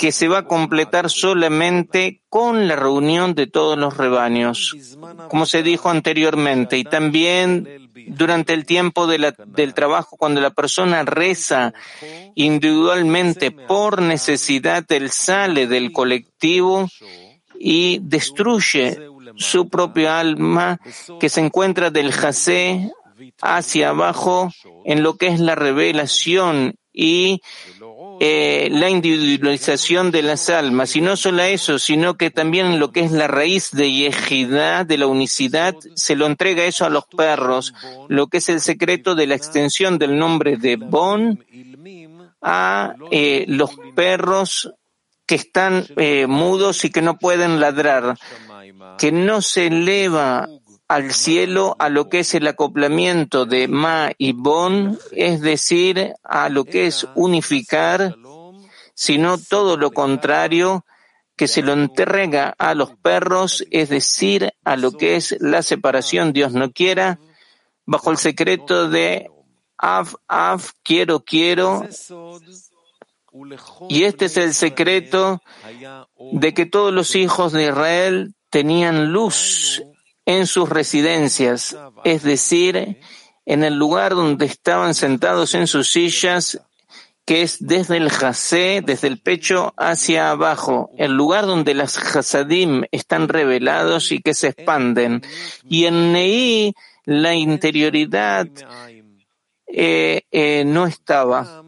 que 0.00 0.12
se 0.12 0.28
va 0.28 0.38
a 0.38 0.46
completar 0.46 1.10
solamente 1.10 2.22
con 2.30 2.66
la 2.66 2.74
reunión 2.74 3.34
de 3.34 3.46
todos 3.46 3.76
los 3.76 3.98
rebaños, 3.98 4.74
como 5.28 5.44
se 5.44 5.62
dijo 5.62 5.90
anteriormente, 5.90 6.78
y 6.78 6.84
también 6.84 7.90
durante 8.06 8.54
el 8.54 8.64
tiempo 8.64 9.06
del 9.06 9.74
trabajo, 9.74 10.16
cuando 10.16 10.40
la 10.40 10.52
persona 10.52 11.02
reza 11.02 11.74
individualmente 12.34 13.50
por 13.50 14.00
necesidad, 14.00 14.90
él 14.90 15.10
sale 15.10 15.66
del 15.66 15.92
colectivo 15.92 16.88
y 17.58 17.98
destruye 18.00 19.06
su 19.36 19.68
propio 19.68 20.10
alma 20.10 20.80
que 21.20 21.28
se 21.28 21.42
encuentra 21.42 21.90
del 21.90 22.10
jase 22.12 22.90
hacia 23.42 23.90
abajo 23.90 24.50
en 24.86 25.02
lo 25.02 25.18
que 25.18 25.26
es 25.26 25.40
la 25.40 25.56
revelación 25.56 26.76
y 26.90 27.42
eh, 28.22 28.68
la 28.70 28.90
individualización 28.90 30.10
de 30.10 30.22
las 30.22 30.50
almas. 30.50 30.94
Y 30.94 31.00
no 31.00 31.16
solo 31.16 31.42
eso, 31.42 31.78
sino 31.78 32.18
que 32.18 32.30
también 32.30 32.78
lo 32.78 32.92
que 32.92 33.00
es 33.00 33.12
la 33.12 33.26
raíz 33.26 33.70
de 33.72 33.90
Yehidá, 33.90 34.84
de 34.84 34.98
la 34.98 35.06
unicidad, 35.06 35.74
se 35.94 36.16
lo 36.16 36.26
entrega 36.26 36.64
eso 36.64 36.84
a 36.84 36.90
los 36.90 37.06
perros, 37.06 37.72
lo 38.08 38.26
que 38.26 38.36
es 38.36 38.50
el 38.50 38.60
secreto 38.60 39.14
de 39.14 39.26
la 39.26 39.36
extensión 39.36 39.98
del 39.98 40.18
nombre 40.18 40.58
de 40.58 40.76
Bon 40.76 41.42
a 42.42 42.94
eh, 43.10 43.46
los 43.48 43.70
perros 43.94 44.70
que 45.24 45.36
están 45.36 45.86
eh, 45.96 46.26
mudos 46.26 46.84
y 46.84 46.90
que 46.90 47.00
no 47.00 47.18
pueden 47.18 47.58
ladrar 47.58 48.16
que 48.98 49.12
no 49.12 49.40
se 49.40 49.68
eleva 49.68 50.46
al 50.90 51.12
cielo 51.12 51.76
a 51.78 51.88
lo 51.88 52.08
que 52.08 52.18
es 52.18 52.34
el 52.34 52.48
acoplamiento 52.48 53.46
de 53.46 53.68
Ma 53.68 54.10
y 54.18 54.32
Bon, 54.32 54.98
es 55.12 55.40
decir, 55.40 56.14
a 56.24 56.48
lo 56.48 56.64
que 56.64 56.88
es 56.88 57.06
unificar, 57.14 58.16
sino 58.92 59.38
todo 59.38 59.76
lo 59.76 59.92
contrario, 59.92 60.84
que 61.36 61.46
se 61.46 61.62
lo 61.62 61.74
entrega 61.74 62.56
a 62.58 62.74
los 62.74 62.96
perros, 62.96 63.64
es 63.70 63.88
decir, 63.88 64.52
a 64.64 64.74
lo 64.74 64.90
que 64.90 65.14
es 65.14 65.36
la 65.38 65.62
separación, 65.62 66.32
Dios 66.32 66.54
no 66.54 66.72
quiera, 66.72 67.20
bajo 67.86 68.10
el 68.10 68.16
secreto 68.16 68.90
de 68.90 69.30
Av, 69.78 70.08
Av, 70.26 70.60
quiero, 70.82 71.20
quiero, 71.20 71.86
y 73.88 74.02
este 74.02 74.24
es 74.24 74.36
el 74.36 74.54
secreto 74.54 75.40
de 76.32 76.52
que 76.52 76.66
todos 76.66 76.92
los 76.92 77.14
hijos 77.14 77.52
de 77.52 77.68
Israel 77.68 78.34
tenían 78.50 79.12
luz 79.12 79.84
en 80.26 80.46
sus 80.46 80.68
residencias, 80.68 81.76
es 82.04 82.22
decir, 82.22 83.00
en 83.46 83.64
el 83.64 83.74
lugar 83.74 84.14
donde 84.14 84.46
estaban 84.46 84.94
sentados 84.94 85.54
en 85.54 85.66
sus 85.66 85.90
sillas, 85.90 86.60
que 87.24 87.42
es 87.42 87.58
desde 87.60 87.96
el 87.96 88.10
jasé, 88.10 88.82
desde 88.84 89.08
el 89.08 89.20
pecho 89.20 89.72
hacia 89.76 90.30
abajo, 90.30 90.90
el 90.98 91.12
lugar 91.12 91.46
donde 91.46 91.74
las 91.74 91.96
hasadim 92.16 92.84
están 92.90 93.28
revelados 93.28 94.12
y 94.12 94.20
que 94.20 94.34
se 94.34 94.48
expanden. 94.48 95.22
Y 95.68 95.86
en 95.86 96.12
Neí 96.12 96.74
la 97.04 97.34
interioridad 97.34 98.48
eh, 99.66 100.22
eh, 100.30 100.64
no 100.66 100.86
estaba. 100.86 101.64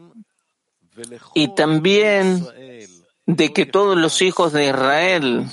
Y 1.33 1.55
también 1.55 2.45
de 3.25 3.53
que 3.53 3.65
todos 3.65 3.97
los 3.97 4.21
hijos 4.21 4.53
de 4.53 4.67
Israel 4.67 5.45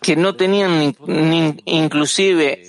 que 0.00 0.16
no 0.16 0.34
tenían 0.34 0.94
inclusive 1.64 2.62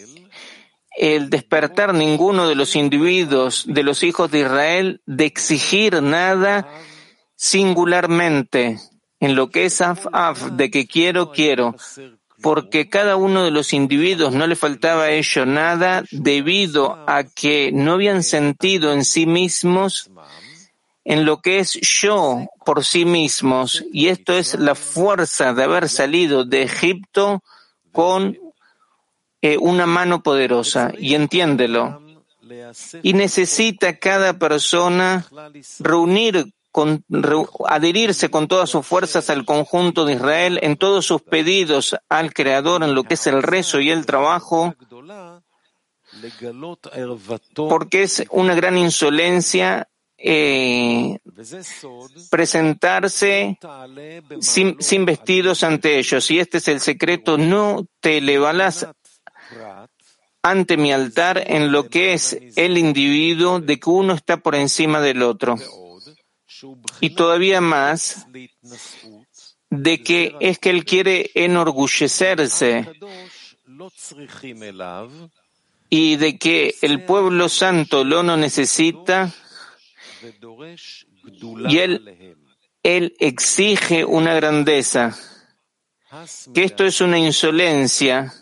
el 0.98 1.30
despertar 1.30 1.94
ninguno 1.94 2.48
de 2.48 2.56
los 2.56 2.76
individuos, 2.76 3.66
de 3.68 3.84
los 3.84 4.04
hijos 4.04 4.30
de 4.32 4.40
Israel, 4.40 5.02
de 5.06 5.26
exigir 5.26 6.02
nada 6.02 6.68
singularmente 7.36 8.78
en 9.20 9.36
lo 9.36 9.50
que 9.50 9.66
es 9.66 9.82
af, 9.82 10.06
af, 10.12 10.52
de 10.52 10.70
que 10.70 10.86
quiero, 10.86 11.32
quiero, 11.32 11.76
porque 12.42 12.90
cada 12.90 13.16
uno 13.16 13.44
de 13.44 13.52
los 13.52 13.74
individuos 13.74 14.34
no 14.34 14.48
le 14.48 14.56
faltaba 14.56 15.04
a 15.04 15.12
ellos 15.12 15.48
nada 15.48 16.04
debido 16.12 17.04
a 17.08 17.24
que 17.24 17.72
no 17.72 17.94
habían 17.94 18.24
sentido 18.24 18.94
en 18.94 19.06
sí 19.06 19.26
mismos 19.26 20.12
en 21.04 21.26
lo 21.26 21.42
que 21.42 21.60
es 21.60 21.74
yo 21.82 22.48
por 22.66 22.84
sí 22.84 23.06
mismos, 23.06 23.84
y 23.92 24.08
esto 24.08 24.34
es 24.34 24.56
la 24.60 24.76
fuerza 24.76 25.54
de 25.54 25.64
haber 25.64 25.90
salido 25.90 26.46
de 26.46 26.64
Egipto 26.64 27.44
con 27.92 28.38
eh, 29.42 29.58
una 29.58 29.86
mano 29.88 30.22
poderosa, 30.22 30.92
y 30.98 31.16
entiéndelo. 31.16 32.02
Y 33.02 33.14
necesita 33.14 33.98
cada 33.98 34.38
persona 34.38 35.26
reunir 35.80 36.54
con, 36.72 37.04
adherirse 37.68 38.30
con 38.30 38.48
todas 38.48 38.70
sus 38.70 38.86
fuerzas 38.86 39.30
al 39.30 39.46
conjunto 39.46 40.06
de 40.06 40.14
Israel 40.14 40.60
en 40.62 40.78
todos 40.78 41.06
sus 41.06 41.22
pedidos 41.22 41.96
al 42.08 42.34
Creador 42.34 42.84
en 42.84 42.96
lo 42.96 43.04
que 43.04 43.16
es 43.16 43.28
el 43.28 43.44
rezo 43.44 43.80
y 43.80 43.92
el 43.92 44.06
trabajo, 44.06 44.76
porque 47.56 48.04
es 48.04 48.24
una 48.30 48.56
gran 48.56 48.78
insolencia 48.78 49.88
eh, 50.24 51.18
presentarse 52.30 53.58
sin, 54.40 55.06
vestidos 55.06 55.64
ante 55.64 55.98
ellos. 55.98 56.30
Y 56.32 56.40
este 56.40 56.60
es 56.60 56.68
el 56.68 56.80
secreto, 56.80 57.38
no 57.38 57.88
te 58.00 58.20
elevarás 58.20 58.88
ante 60.44 60.78
mi 60.78 60.92
altar 60.92 61.44
en 61.48 61.72
lo 61.72 61.88
que 61.90 62.14
es 62.14 62.38
el 62.56 62.78
individuo 62.78 63.60
de 63.60 63.80
que 63.80 63.90
uno 63.90 64.14
está 64.14 64.38
por 64.38 64.56
encima 64.56 65.02
del 65.02 65.24
otro. 65.24 65.56
Y 67.00 67.12
todavía 67.12 67.62
más 67.62 68.28
de 69.70 70.04
que 70.04 70.36
es 70.40 70.60
que 70.60 70.70
él 70.70 70.86
quiere 70.86 71.32
enorgullecerse 71.34 72.88
y 75.90 76.16
de 76.18 76.38
que 76.38 76.76
el 76.82 77.04
pueblo 77.06 77.50
santo 77.50 78.04
lo 78.04 78.22
no 78.22 78.38
necesita 78.38 79.34
y 81.70 81.78
él 81.78 82.38
él 82.84 83.16
exige 83.20 84.06
una 84.06 84.34
grandeza, 84.34 85.16
que 86.54 86.64
esto 86.64 86.86
es 86.86 87.00
una 87.02 87.20
insolencia. 87.20 88.34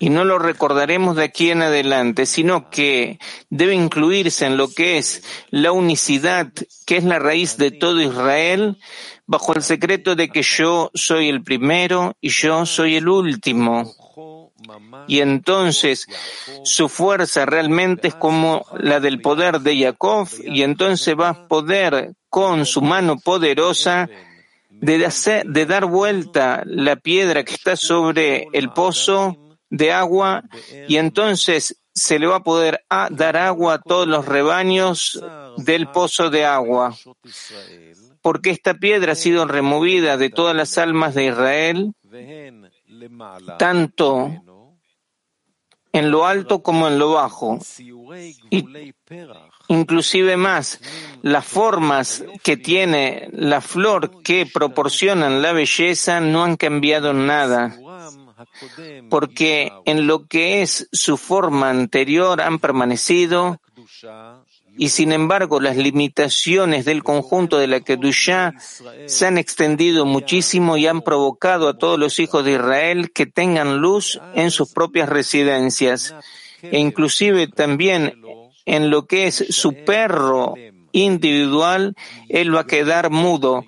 y 0.00 0.10
no 0.10 0.24
lo 0.24 0.38
recordaremos 0.38 1.16
de 1.16 1.24
aquí 1.24 1.50
en 1.50 1.62
adelante, 1.62 2.26
sino 2.26 2.70
que 2.70 3.18
debe 3.50 3.74
incluirse 3.74 4.46
en 4.46 4.56
lo 4.56 4.68
que 4.68 4.98
es 4.98 5.24
la 5.50 5.72
unicidad, 5.72 6.52
que 6.86 6.96
es 6.96 7.04
la 7.04 7.18
raíz 7.18 7.56
de 7.56 7.72
todo 7.72 8.00
Israel, 8.00 8.78
bajo 9.26 9.54
el 9.54 9.62
secreto 9.62 10.14
de 10.14 10.28
que 10.28 10.42
yo 10.42 10.90
soy 10.94 11.28
el 11.28 11.42
primero 11.42 12.16
y 12.20 12.28
yo 12.28 12.64
soy 12.64 12.96
el 12.96 13.08
último. 13.08 13.92
Y 15.06 15.20
entonces 15.20 16.06
su 16.64 16.88
fuerza 16.88 17.46
realmente 17.46 18.08
es 18.08 18.14
como 18.14 18.66
la 18.78 19.00
del 19.00 19.20
poder 19.20 19.60
de 19.60 19.78
Jacob, 19.80 20.28
y 20.44 20.62
entonces 20.62 21.16
va 21.18 21.28
a 21.30 21.48
poder 21.48 22.12
con 22.28 22.66
su 22.66 22.82
mano 22.82 23.18
poderosa 23.18 24.08
de, 24.70 25.06
hacer, 25.06 25.46
de 25.46 25.66
dar 25.66 25.86
vuelta 25.86 26.62
la 26.66 26.96
piedra 26.96 27.44
que 27.44 27.54
está 27.54 27.76
sobre 27.76 28.48
el 28.52 28.70
pozo 28.70 29.36
de 29.70 29.92
agua 29.92 30.44
y 30.86 30.96
entonces 30.96 31.80
se 31.94 32.18
le 32.18 32.26
va 32.26 32.36
a 32.36 32.42
poder 32.42 32.84
dar 33.10 33.36
agua 33.36 33.74
a 33.74 33.80
todos 33.80 34.06
los 34.06 34.26
rebaños 34.26 35.22
del 35.56 35.88
pozo 35.88 36.30
de 36.30 36.44
agua. 36.44 36.96
Porque 38.22 38.50
esta 38.50 38.74
piedra 38.74 39.12
ha 39.12 39.16
sido 39.16 39.46
removida 39.46 40.16
de 40.16 40.30
todas 40.30 40.54
las 40.54 40.78
almas 40.78 41.14
de 41.14 41.26
Israel, 41.26 41.92
tanto 43.58 44.30
en 45.92 46.10
lo 46.10 46.26
alto 46.26 46.62
como 46.62 46.88
en 46.88 46.98
lo 46.98 47.12
bajo. 47.12 47.58
Y 48.50 48.64
inclusive 49.68 50.36
más, 50.36 50.80
las 51.22 51.44
formas 51.44 52.24
que 52.42 52.56
tiene 52.56 53.28
la 53.32 53.60
flor 53.60 54.22
que 54.22 54.46
proporcionan 54.46 55.42
la 55.42 55.52
belleza 55.52 56.20
no 56.20 56.44
han 56.44 56.56
cambiado 56.56 57.12
nada, 57.12 57.76
porque 59.10 59.72
en 59.84 60.06
lo 60.06 60.26
que 60.26 60.62
es 60.62 60.88
su 60.92 61.16
forma 61.16 61.70
anterior 61.70 62.40
han 62.40 62.58
permanecido 62.58 63.60
y 64.78 64.90
sin 64.90 65.12
embargo 65.12 65.60
las 65.60 65.76
limitaciones 65.76 66.84
del 66.84 67.02
conjunto 67.02 67.58
de 67.58 67.66
la 67.66 67.80
Kedushá 67.80 68.54
se 69.06 69.26
han 69.26 69.36
extendido 69.36 70.06
muchísimo 70.06 70.76
y 70.76 70.86
han 70.86 71.02
provocado 71.02 71.68
a 71.68 71.76
todos 71.76 71.98
los 71.98 72.20
hijos 72.20 72.44
de 72.44 72.52
Israel 72.52 73.10
que 73.12 73.26
tengan 73.26 73.78
luz 73.78 74.20
en 74.34 74.52
sus 74.52 74.72
propias 74.72 75.08
residencias. 75.08 76.14
E 76.62 76.78
inclusive 76.78 77.48
también 77.48 78.22
en 78.64 78.90
lo 78.90 79.06
que 79.06 79.26
es 79.26 79.44
su 79.50 79.74
perro 79.84 80.54
individual, 80.92 81.94
él 82.28 82.54
va 82.54 82.60
a 82.60 82.66
quedar 82.66 83.10
mudo 83.10 83.64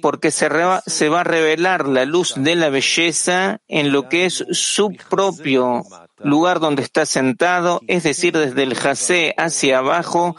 porque 0.00 0.30
se, 0.30 0.48
se 0.86 1.08
va 1.08 1.20
a 1.20 1.24
revelar 1.24 1.86
la 1.86 2.06
luz 2.06 2.34
de 2.36 2.56
la 2.56 2.70
belleza 2.70 3.60
en 3.68 3.92
lo 3.92 4.08
que 4.08 4.24
es 4.24 4.44
su 4.50 4.96
propio 5.08 5.84
lugar 6.18 6.60
donde 6.60 6.82
está 6.82 7.06
sentado, 7.06 7.80
es 7.86 8.02
decir, 8.02 8.36
desde 8.36 8.62
el 8.62 8.74
jacé 8.74 9.34
hacia 9.36 9.78
abajo, 9.78 10.36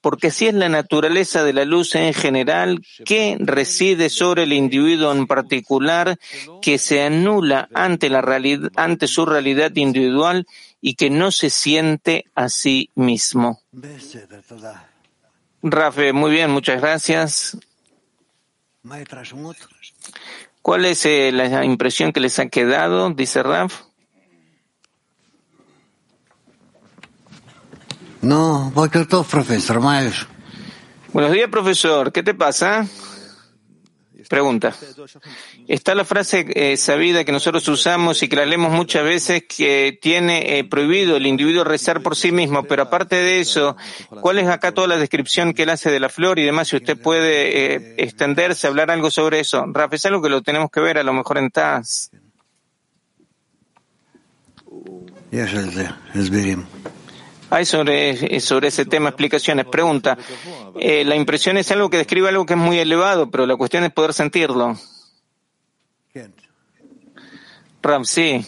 porque 0.00 0.26
así 0.26 0.46
es 0.46 0.54
la 0.54 0.68
naturaleza 0.68 1.44
de 1.44 1.54
la 1.54 1.64
luz 1.64 1.94
en 1.94 2.12
general 2.12 2.84
que 3.06 3.38
reside 3.40 4.10
sobre 4.10 4.42
el 4.42 4.52
individuo 4.52 5.12
en 5.12 5.26
particular, 5.26 6.18
que 6.60 6.76
se 6.76 7.02
anula 7.02 7.70
ante, 7.72 8.10
la 8.10 8.20
realidad, 8.20 8.70
ante 8.76 9.06
su 9.06 9.24
realidad 9.24 9.74
individual 9.76 10.46
y 10.82 10.96
que 10.96 11.08
no 11.08 11.30
se 11.30 11.48
siente 11.48 12.26
a 12.34 12.50
sí 12.50 12.90
mismo. 12.94 13.62
Rafe, 15.62 16.12
muy 16.12 16.30
bien, 16.32 16.50
muchas 16.50 16.82
gracias. 16.82 17.56
¿Cuál 20.60 20.84
es 20.84 21.06
eh, 21.06 21.32
la 21.32 21.64
impresión 21.64 22.12
que 22.12 22.20
les 22.20 22.38
ha 22.38 22.48
quedado? 22.48 23.08
Dice 23.08 23.42
Raf. 23.42 23.84
No, 28.24 28.72
profesor 28.74 29.80
Buenos 31.12 31.32
días, 31.32 31.50
profesor. 31.50 32.10
¿Qué 32.10 32.22
te 32.22 32.32
pasa? 32.32 32.86
Pregunta. 34.30 34.74
Está 35.68 35.94
la 35.94 36.06
frase 36.06 36.46
eh, 36.54 36.78
sabida 36.78 37.24
que 37.24 37.32
nosotros 37.32 37.68
usamos 37.68 38.22
y 38.22 38.28
que 38.28 38.36
la 38.36 38.46
leemos 38.46 38.72
muchas 38.72 39.04
veces 39.04 39.44
que 39.46 39.98
tiene 40.00 40.58
eh, 40.58 40.64
prohibido 40.64 41.16
el 41.16 41.26
individuo 41.26 41.64
rezar 41.64 42.00
por 42.00 42.16
sí 42.16 42.32
mismo, 42.32 42.64
pero 42.64 42.84
aparte 42.84 43.16
de 43.16 43.40
eso, 43.40 43.76
¿cuál 44.22 44.38
es 44.38 44.48
acá 44.48 44.72
toda 44.72 44.88
la 44.88 44.96
descripción 44.96 45.52
que 45.52 45.64
él 45.64 45.70
hace 45.70 45.90
de 45.90 46.00
la 46.00 46.08
flor 46.08 46.38
y 46.38 46.44
demás? 46.44 46.68
Si 46.68 46.76
usted 46.76 46.98
puede 46.98 47.74
eh, 47.74 47.94
extenderse, 47.98 48.66
hablar 48.66 48.90
algo 48.90 49.10
sobre 49.10 49.40
eso. 49.40 49.66
Rafa, 49.66 49.96
es 49.96 50.06
algo 50.06 50.22
que 50.22 50.30
lo 50.30 50.40
tenemos 50.42 50.70
que 50.70 50.80
ver 50.80 50.96
a 50.96 51.02
lo 51.02 51.12
mejor 51.12 51.36
en 51.36 51.50
TAS. 51.50 52.10
Hay 57.54 57.66
sobre, 57.66 58.40
sobre 58.40 58.66
ese 58.66 58.84
tema 58.84 59.10
explicaciones. 59.10 59.66
Pregunta, 59.66 60.18
eh, 60.74 61.04
la 61.04 61.14
impresión 61.14 61.56
es 61.56 61.70
algo 61.70 61.88
que 61.88 61.98
describe 61.98 62.28
algo 62.28 62.44
que 62.44 62.54
es 62.54 62.58
muy 62.58 62.80
elevado, 62.80 63.30
pero 63.30 63.46
la 63.46 63.54
cuestión 63.54 63.84
es 63.84 63.92
poder 63.92 64.12
sentirlo. 64.12 64.76
Ram, 67.80 68.04
sí. 68.04 68.44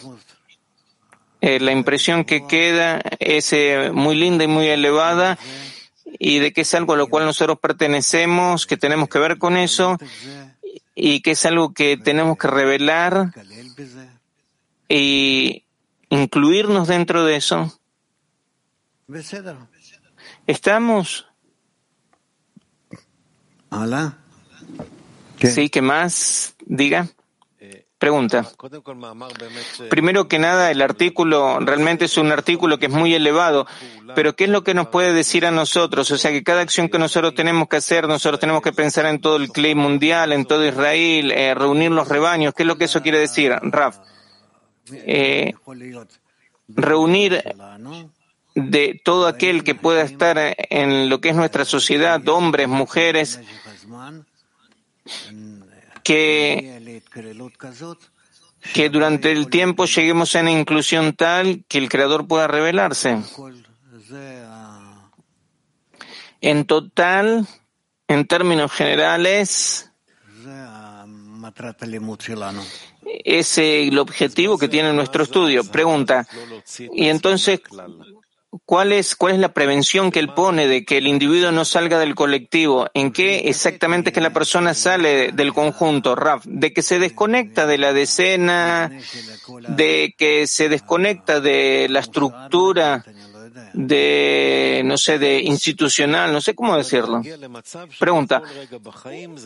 Eh, 1.39 1.61
la 1.61 1.71
impresión 1.71 2.25
que 2.25 2.45
queda 2.47 3.01
es 3.19 3.53
eh, 3.53 3.91
muy 3.93 4.17
linda 4.17 4.43
y 4.43 4.47
muy 4.47 4.67
elevada 4.67 5.39
y 6.19 6.39
de 6.39 6.51
que 6.51 6.61
es 6.61 6.73
algo 6.73 6.91
a 6.91 6.97
lo 6.97 7.07
cual 7.07 7.23
nosotros 7.23 7.59
pertenecemos, 7.61 8.67
que 8.67 8.75
tenemos 8.75 9.07
que 9.07 9.19
ver 9.19 9.37
con 9.37 9.55
eso 9.55 9.97
y 10.95 11.21
que 11.21 11.31
es 11.31 11.45
algo 11.45 11.73
que 11.73 11.95
tenemos 11.95 12.37
que 12.37 12.47
revelar 12.49 13.31
y 14.89 15.63
incluirnos 16.09 16.89
dentro 16.89 17.23
de 17.23 17.37
eso. 17.37 17.71
¿Estamos? 20.45 21.27
Hola. 23.69 24.17
Sí, 25.39 25.69
¿qué 25.69 25.81
más? 25.81 26.55
Diga. 26.65 27.07
Pregunta. 27.97 28.45
Primero 29.89 30.27
que 30.27 30.37
nada, 30.37 30.69
el 30.69 30.81
artículo 30.81 31.59
realmente 31.61 32.05
es 32.05 32.17
un 32.17 32.31
artículo 32.31 32.77
que 32.77 32.87
es 32.87 32.91
muy 32.91 33.15
elevado, 33.15 33.65
pero 34.13 34.35
¿qué 34.35 34.43
es 34.43 34.49
lo 34.51 34.63
que 34.63 34.75
nos 34.75 34.89
puede 34.89 35.13
decir 35.13 35.47
a 35.47 35.51
nosotros? 35.51 36.11
O 36.11 36.17
sea, 36.17 36.31
que 36.31 36.43
cada 36.43 36.61
acción 36.61 36.89
que 36.89 36.99
nosotros 36.99 37.33
tenemos 37.33 37.67
que 37.67 37.77
hacer, 37.77 38.07
nosotros 38.07 38.39
tenemos 38.39 38.61
que 38.61 38.71
pensar 38.71 39.07
en 39.07 39.19
todo 39.19 39.37
el 39.37 39.49
clay 39.49 39.73
mundial, 39.73 40.31
en 40.31 40.45
todo 40.45 40.67
Israel, 40.67 41.31
eh, 41.31 41.55
reunir 41.55 41.89
los 41.89 42.07
rebaños. 42.07 42.53
¿Qué 42.53 42.63
es 42.63 42.67
lo 42.67 42.77
que 42.77 42.85
eso 42.85 43.01
quiere 43.01 43.19
decir, 43.19 43.51
Raf? 43.63 43.97
Eh, 44.91 45.53
reunir 46.67 47.43
de 48.57 48.99
todo 49.03 49.27
aquel 49.27 49.63
que 49.63 49.75
pueda 49.75 50.01
estar 50.01 50.55
en 50.57 51.09
lo 51.09 51.21
que 51.21 51.29
es 51.29 51.35
nuestra 51.35 51.63
sociedad, 51.63 52.27
hombres, 52.27 52.67
mujeres, 52.67 53.39
que, 56.03 57.03
que 58.73 58.89
durante 58.89 59.31
el 59.31 59.49
tiempo 59.49 59.85
lleguemos 59.85 60.35
a 60.35 60.41
una 60.41 60.51
inclusión 60.51 61.13
tal 61.13 61.65
que 61.67 61.77
el 61.77 61.87
Creador 61.87 62.27
pueda 62.27 62.47
revelarse. 62.47 63.21
En 66.41 66.65
total, 66.65 67.47
en 68.07 68.25
términos 68.25 68.71
generales, 68.71 69.91
es 73.05 73.57
el 73.59 73.99
objetivo 73.99 74.57
que 74.57 74.67
tiene 74.67 74.93
nuestro 74.93 75.23
estudio. 75.23 75.63
Pregunta, 75.63 76.27
y 76.91 77.07
entonces, 77.07 77.61
¿Cuál 78.65 78.93
es, 78.93 79.15
¿Cuál 79.15 79.33
es 79.33 79.39
la 79.39 79.53
prevención 79.53 80.09
que 80.09 80.19
él 80.19 80.33
pone 80.33 80.67
de 80.67 80.85
que 80.85 80.97
el 80.97 81.07
individuo 81.07 81.51
no 81.51 81.65
salga 81.65 81.99
del 81.99 82.15
colectivo? 82.15 82.87
¿En 82.93 83.11
qué 83.11 83.49
exactamente 83.49 84.09
es 84.09 84.13
que 84.13 84.21
la 84.21 84.31
persona 84.31 84.73
sale 84.73 85.33
del 85.33 85.53
conjunto, 85.53 86.15
Raf? 86.15 86.45
De 86.45 86.71
que 86.71 86.81
se 86.81 86.97
desconecta 86.97 87.67
de 87.67 87.77
la 87.77 87.91
decena, 87.91 88.89
de 89.67 90.15
que 90.17 90.47
se 90.47 90.69
desconecta 90.69 91.41
de 91.41 91.87
la 91.89 91.99
estructura 91.99 93.03
de, 93.77 94.81
no 94.83 94.97
sé, 94.97 95.19
de 95.19 95.39
institucional, 95.41 96.33
no 96.33 96.41
sé 96.41 96.55
cómo 96.55 96.75
decirlo. 96.75 97.21
Pregunta. 97.99 98.41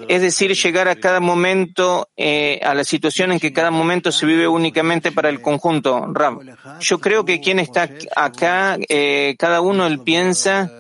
Es 0.08 0.22
decir, 0.22 0.54
llegar 0.54 0.88
a 0.88 0.96
cada 0.96 1.20
momento, 1.20 2.08
eh, 2.16 2.60
a 2.64 2.74
la 2.74 2.86
situación 2.86 3.34
en 3.34 3.40
que 3.40 3.52
cada 3.52 3.72
momento 3.72 4.12
se 4.12 4.26
vive 4.26 4.48
únicamente 4.48 5.12
para 5.12 5.30
el 5.30 5.42
conjunto. 5.42 6.08
Ram, 6.14 6.40
yo 6.80 7.00
creo 7.00 7.26
que 7.26 7.42
quien 7.42 7.60
está 7.60 7.90
acá, 8.16 8.78
eh, 8.88 9.36
cada 9.38 9.60
uno 9.60 9.86
él 9.86 10.00
piensa 10.00 10.72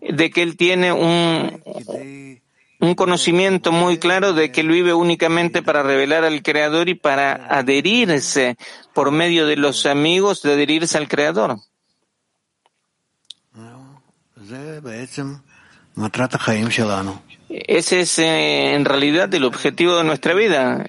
de 0.00 0.30
que 0.30 0.42
él 0.42 0.56
tiene 0.56 0.92
un, 0.92 1.62
un 2.84 2.94
conocimiento 2.94 3.72
muy 3.72 3.98
claro 3.98 4.32
de 4.32 4.52
que 4.52 4.60
él 4.60 4.68
vive 4.68 4.94
únicamente 4.94 5.62
para 5.62 5.82
revelar 5.82 6.24
al 6.24 6.42
Creador 6.42 6.88
y 6.88 6.94
para 6.94 7.46
adherirse 7.48 8.56
por 8.92 9.10
medio 9.10 9.46
de 9.46 9.56
los 9.56 9.86
amigos, 9.86 10.42
de 10.42 10.52
adherirse 10.52 10.98
al 10.98 11.08
Creador. 11.08 11.58
Ese 17.48 18.00
es 18.00 18.18
eh, 18.18 18.74
en 18.74 18.84
realidad 18.84 19.32
el 19.34 19.44
objetivo 19.44 19.96
de 19.96 20.04
nuestra 20.04 20.34
vida. 20.34 20.86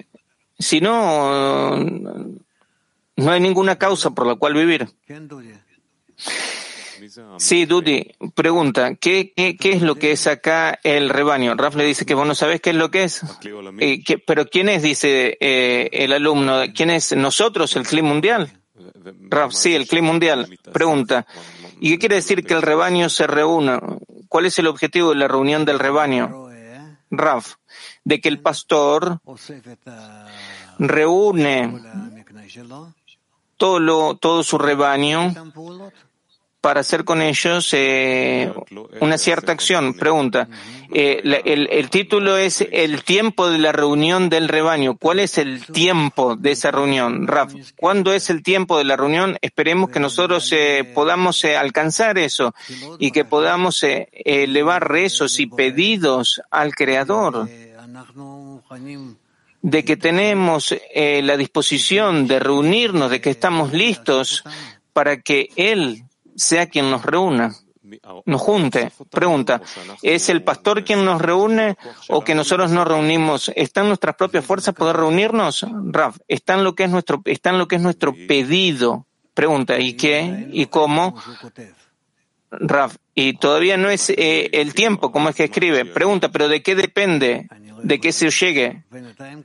Si 0.58 0.82
no, 0.82 1.78
no 3.16 3.32
hay 3.32 3.40
ninguna 3.40 3.78
causa 3.78 4.12
por 4.12 4.26
la 4.26 4.36
cual 4.36 4.54
vivir. 4.54 4.90
Sí, 7.38 7.66
Duty 7.66 8.12
pregunta, 8.34 8.96
¿qué, 8.96 9.34
¿qué, 9.36 9.56
qué, 9.56 9.74
es 9.74 9.82
lo 9.82 9.96
que 9.96 10.12
es 10.12 10.28
acá 10.28 10.80
el 10.84 11.10
rebaño? 11.10 11.56
Raf 11.56 11.76
le 11.76 11.86
dice 11.86 12.06
que 12.06 12.14
vos 12.14 12.28
no 12.28 12.36
sabés 12.36 12.62
qué 12.62 12.72
es 12.72 12.76
lo 12.76 12.92
que 12.92 13.04
es. 13.04 13.22
Eh, 13.80 14.04
pero 14.26 14.46
¿quién 14.48 14.70
es, 14.70 14.82
dice 14.84 15.38
eh, 15.40 15.90
el 15.92 16.14
alumno? 16.14 16.64
¿Quién 16.74 16.90
es 16.90 17.16
nosotros, 17.16 17.76
el 17.76 17.86
clima 17.86 18.10
mundial? 18.10 18.52
Raf, 19.30 19.54
sí, 19.54 19.76
el 19.76 19.88
clima 19.88 20.08
mundial. 20.08 20.48
Pregunta, 20.74 21.26
¿y 21.80 21.92
qué 21.92 22.00
quiere 22.00 22.16
decir 22.16 22.44
que 22.44 22.54
el 22.54 22.62
rebaño 22.62 23.10
se 23.10 23.28
reúna? 23.28 23.80
¿Cuál 24.28 24.48
es 24.48 24.60
el 24.60 24.68
objetivo 24.68 25.10
de 25.10 25.16
la 25.16 25.28
reunión 25.28 25.64
del 25.64 25.80
rebaño? 25.80 26.50
Raf, 27.12 27.56
de 28.04 28.20
que 28.20 28.30
el 28.30 28.42
pastor 28.42 29.22
reúne 30.80 31.74
todo, 33.58 33.80
lo, 33.80 34.16
todo 34.18 34.44
su 34.44 34.58
rebaño 34.58 35.34
para 36.66 36.80
hacer 36.80 37.06
con 37.06 37.22
ellos 37.22 37.70
eh, 37.74 38.52
una 39.00 39.20
cierta 39.20 39.52
acción. 39.52 39.94
Pregunta, 39.94 40.50
eh, 40.92 41.22
el, 41.46 41.90
título 41.92 42.38
es 42.38 42.68
El 42.72 43.04
tiempo 43.04 43.52
de 43.52 43.60
la 43.60 43.72
reunión 43.72 44.30
del 44.30 44.48
rebaño. 44.48 44.98
¿Cuál 44.98 45.20
es 45.20 45.38
el 45.38 45.64
tiempo 45.64 46.36
de 46.36 46.54
esa 46.54 46.72
reunión, 46.72 47.28
Raf? 47.28 47.54
¿Cuándo 47.76 48.14
es 48.14 48.32
el 48.32 48.42
tiempo 48.42 48.80
de 48.80 48.84
la 48.84 48.96
reunión? 48.98 49.38
Esperemos 49.44 49.92
que 49.92 50.00
nosotros 50.00 50.52
eh, 50.54 50.92
podamos 50.96 51.46
alcanzar 51.46 52.18
eso 52.18 52.56
y 52.98 53.12
que 53.12 53.26
podamos 53.26 53.84
elevar 53.84 54.90
rezos 54.90 55.40
y 55.40 55.46
pedidos 55.46 56.42
al 56.50 56.74
Creador 56.74 57.48
de 59.62 59.86
que 59.86 59.98
tenemos 59.98 60.76
la 60.96 61.38
disposición 61.38 62.26
de 62.26 62.40
reunirnos, 62.40 63.12
de 63.12 63.22
que 63.22 63.30
estamos 63.30 63.72
listos 63.72 64.44
para 64.94 65.22
que 65.22 65.50
Él 65.58 66.06
sea 66.36 66.68
quien 66.68 66.92
nos 66.92 67.04
reúna, 67.06 67.56
nos 68.26 68.42
junte. 68.42 68.92
Pregunta, 69.10 69.62
¿es 70.02 70.30
el 70.30 70.44
pastor 70.44 70.84
quien 70.84 71.06
nos 71.06 71.22
reúne 71.22 71.78
o 72.10 72.24
que 72.24 72.36
nosotros 72.36 72.72
nos 72.72 72.88
reunimos? 72.88 73.52
¿Están 73.56 73.88
nuestras 73.88 74.16
propias 74.16 74.46
fuerzas 74.46 74.76
poder 74.76 74.98
reunirnos? 74.98 75.66
Raf, 75.92 76.18
¿están 76.28 76.64
lo 76.64 76.76
que 76.76 76.86
es 76.86 76.90
nuestro, 76.90 77.22
lo 77.26 77.68
que 77.68 77.76
es 77.76 77.82
nuestro 77.82 78.14
pedido? 78.28 79.06
Pregunta, 79.34 79.80
¿y 79.80 79.94
qué? 79.94 80.48
¿Y 80.52 80.68
cómo? 80.68 81.16
Raf, 82.52 82.96
y 83.14 83.34
todavía 83.34 83.78
no 83.78 83.90
es 83.90 84.10
eh, 84.10 84.50
el 84.54 84.74
tiempo, 84.74 85.12
como 85.12 85.30
es 85.30 85.36
que 85.36 85.46
escribe. 85.46 85.86
Pregunta, 85.86 86.30
¿pero 86.32 86.48
de 86.48 86.64
qué 86.64 86.76
depende? 86.76 87.48
de 87.86 88.00
que 88.00 88.12
se 88.12 88.32
llegue, 88.32 88.84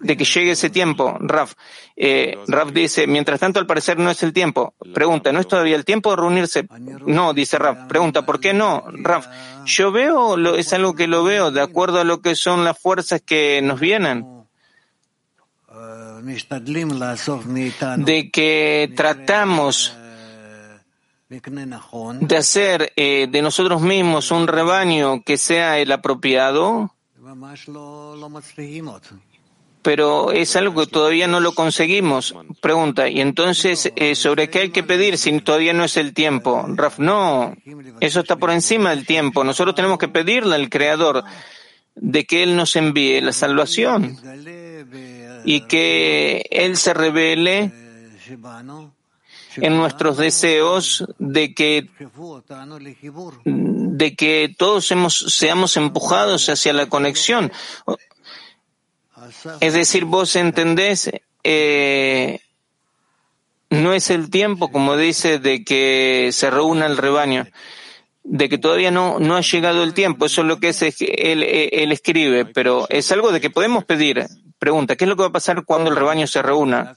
de 0.01 0.17
que 0.17 0.25
llegue 0.25 0.53
ese 0.53 0.71
tiempo, 0.71 1.19
Raf. 1.21 1.53
Eh, 1.95 2.39
Raf 2.49 2.73
dice, 2.73 3.07
mientras 3.07 3.39
tanto 3.39 3.61
al 3.61 3.67
parecer 3.67 3.99
no 3.99 4.11
es 4.11 4.23
el 4.23 4.33
tiempo. 4.33 4.75
Pregunta, 4.95 5.31
¿no 5.31 5.41
es 5.41 5.47
todavía 5.47 5.77
el 5.77 5.85
tiempo 5.85 6.11
de 6.11 6.17
reunirse? 6.17 6.67
No, 7.07 7.35
dice 7.35 7.59
Raf. 7.59 7.87
Pregunta, 7.87 8.25
¿por 8.25 8.41
qué 8.41 8.55
no, 8.55 8.85
Raf? 8.89 9.27
Yo 9.67 9.93
veo, 9.93 10.39
lo, 10.39 10.57
es 10.57 10.73
algo 10.73 10.95
que 10.95 11.07
lo 11.07 11.23
veo, 11.23 11.51
de 11.51 11.61
acuerdo 11.61 12.01
a 12.01 12.05
lo 12.05 12.23
que 12.23 12.35
son 12.35 12.65
las 12.65 12.79
fuerzas 12.79 13.21
que 13.21 13.61
nos 13.63 13.79
vienen 13.79 14.25
de 17.99 18.31
que 18.31 18.93
tratamos 18.97 19.97
de 21.29 22.37
hacer 22.37 22.93
eh, 22.97 23.29
de 23.31 23.43
nosotros 23.43 23.81
mismos 23.83 24.31
un 24.31 24.47
rebaño 24.47 25.23
que 25.23 25.37
sea 25.37 25.79
el 25.79 25.93
apropiado, 25.93 26.95
pero 29.83 30.33
es 30.33 30.57
algo 30.57 30.83
que 30.83 30.87
todavía 30.87 31.27
no 31.27 31.41
lo 31.41 31.53
conseguimos. 31.53 32.35
Pregunta, 32.61 33.09
y 33.09 33.21
entonces, 33.21 33.91
eh, 33.97 34.15
¿sobre 34.15 34.51
qué 34.51 34.61
hay 34.61 34.71
que 34.71 34.83
pedir 34.83 35.17
si 35.17 35.41
todavía 35.41 35.73
no 35.73 35.85
es 35.85 35.97
el 35.97 36.13
tiempo? 36.13 36.65
Raf, 36.69 36.99
no, 36.99 37.55
eso 38.01 38.21
está 38.21 38.37
por 38.37 38.51
encima 38.51 38.91
del 38.91 39.07
tiempo. 39.07 39.43
Nosotros 39.45 39.75
tenemos 39.75 39.99
que 39.99 40.09
pedirle 40.09 40.55
al 40.55 40.69
Creador 40.69 41.25
de 41.95 42.25
que 42.25 42.43
Él 42.43 42.57
nos 42.57 42.77
envíe 42.77 43.21
la 43.21 43.33
salvación 43.33 44.19
y 45.45 45.63
que 45.63 46.45
Él 46.51 46.77
se 46.77 46.95
revele 46.95 47.73
en 49.57 49.77
nuestros 49.77 50.19
deseos 50.19 51.07
de 51.19 51.55
que 51.55 51.89
de 54.01 54.17
que 54.17 54.55
todos 54.57 54.91
hemos, 54.93 55.19
seamos 55.19 55.77
empujados 55.77 56.49
hacia 56.49 56.73
la 56.73 56.87
conexión. 56.87 57.53
Es 59.61 59.75
decir, 59.75 60.07
vos 60.07 60.37
entendés, 60.37 61.11
eh, 61.45 62.41
no 63.69 63.93
es 63.93 64.09
el 64.09 64.31
tiempo, 64.31 64.73
como 64.73 64.97
dice, 64.97 65.39
de 65.39 65.65
que 65.65 66.31
se 66.33 66.49
reúna 66.49 66.87
el 66.87 66.97
rebaño 66.97 67.47
de 68.23 68.49
que 68.49 68.59
todavía 68.59 68.91
no, 68.91 69.19
no 69.19 69.37
ha 69.37 69.41
llegado 69.41 69.83
el 69.83 69.95
tiempo. 69.95 70.27
Eso 70.27 70.43
es 70.43 70.47
lo 70.47 70.59
que 70.59 70.71
es, 70.71 70.83
él, 70.83 71.43
eh, 71.43 71.83
él, 71.83 71.93
escribe, 71.93 72.45
pero 72.45 72.87
es 72.89 73.11
algo 73.13 73.33
de 73.33 73.41
que 73.41 73.51
podemos 73.51 73.85
pedir. 73.85 74.27
Pregunta, 74.59 74.95
¿qué 74.95 75.05
es 75.05 75.09
lo 75.09 75.17
que 75.17 75.23
va 75.23 75.29
a 75.29 75.33
pasar 75.33 75.65
cuando 75.65 75.89
el 75.89 75.97
rebaño 75.97 76.27
se 76.27 76.43
reúna? 76.43 76.95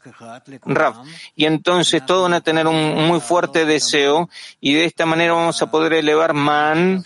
Raf. 0.65 0.97
Y 1.33 1.45
entonces 1.45 2.05
todos 2.05 2.23
van 2.23 2.33
a 2.33 2.41
tener 2.41 2.67
un 2.67 3.07
muy 3.07 3.21
fuerte 3.21 3.65
deseo 3.65 4.29
y 4.59 4.73
de 4.73 4.83
esta 4.83 5.05
manera 5.05 5.31
vamos 5.31 5.61
a 5.61 5.71
poder 5.71 5.93
elevar 5.93 6.33
man, 6.33 7.05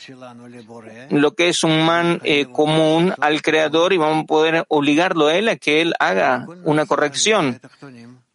lo 1.11 1.35
que 1.35 1.49
es 1.49 1.63
un 1.63 1.85
man 1.85 2.19
eh, 2.23 2.47
común 2.51 3.13
al 3.21 3.43
creador 3.43 3.93
y 3.93 3.97
vamos 3.97 4.23
a 4.23 4.25
poder 4.25 4.65
obligarlo 4.67 5.27
a 5.27 5.35
él 5.35 5.47
a 5.47 5.57
que 5.57 5.81
él 5.81 5.93
haga 5.99 6.47
una 6.63 6.87
corrección. 6.87 7.61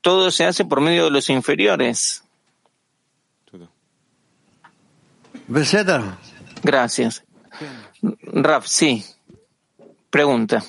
Todo 0.01 0.31
se 0.31 0.45
hace 0.45 0.65
por 0.65 0.81
medio 0.81 1.07
de 1.07 1.11
los 1.11 1.29
inferiores. 1.29 2.23
Gracias. 6.64 7.24
Raf, 8.02 8.68
sí. 8.68 9.04
Pregunta. 10.10 10.64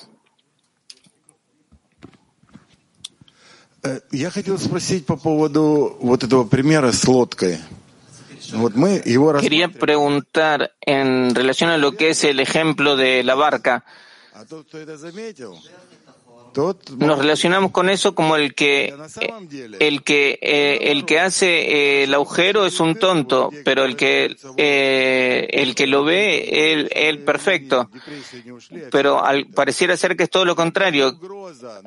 Э, 3.83 4.01
Я 4.11 4.29
хотел 4.29 4.57
спросить 4.59 5.05
по 5.05 5.15
поводу 5.17 5.97
вот 6.01 6.23
этого 6.23 6.43
примера 6.43 6.91
с 6.91 7.07
лодкой. 7.07 7.59
Вот 8.53 8.75
мы 8.75 9.01
его 9.05 9.31
Quería 9.39 9.67
рассматриваем, 9.67 9.79
preguntar 9.79 10.71
en 10.81 11.35
relación 11.35 11.69
a 11.69 11.77
lo 11.77 11.91
que 11.91 12.09
es 12.09 12.23
el 12.23 12.39
ejemplo 12.39 12.95
de 12.95 13.23
la 13.23 13.35
barca. 13.35 13.83
nos 16.98 17.18
relacionamos 17.18 17.70
con 17.70 17.90
eso 17.90 18.14
como 18.14 18.36
el 18.36 18.54
que 18.54 18.94
el 19.80 20.02
que 20.02 20.38
eh, 20.40 20.90
el 20.92 21.04
que 21.04 21.20
hace 21.20 21.46
eh, 21.46 22.04
el 22.04 22.14
agujero 22.14 22.66
es 22.66 22.80
un 22.80 22.96
tonto, 22.96 23.50
pero 23.64 23.84
el 23.84 23.96
que 23.96 24.36
eh, 24.56 25.48
el 25.50 25.74
que 25.74 25.86
lo 25.86 26.04
ve 26.04 26.72
el 26.72 26.90
el 26.92 27.24
perfecto. 27.24 27.90
Pero 28.90 29.24
al, 29.24 29.46
pareciera 29.46 29.96
ser 29.96 30.16
que 30.16 30.24
es 30.24 30.30
todo 30.30 30.44
lo 30.44 30.56
contrario. 30.56 31.18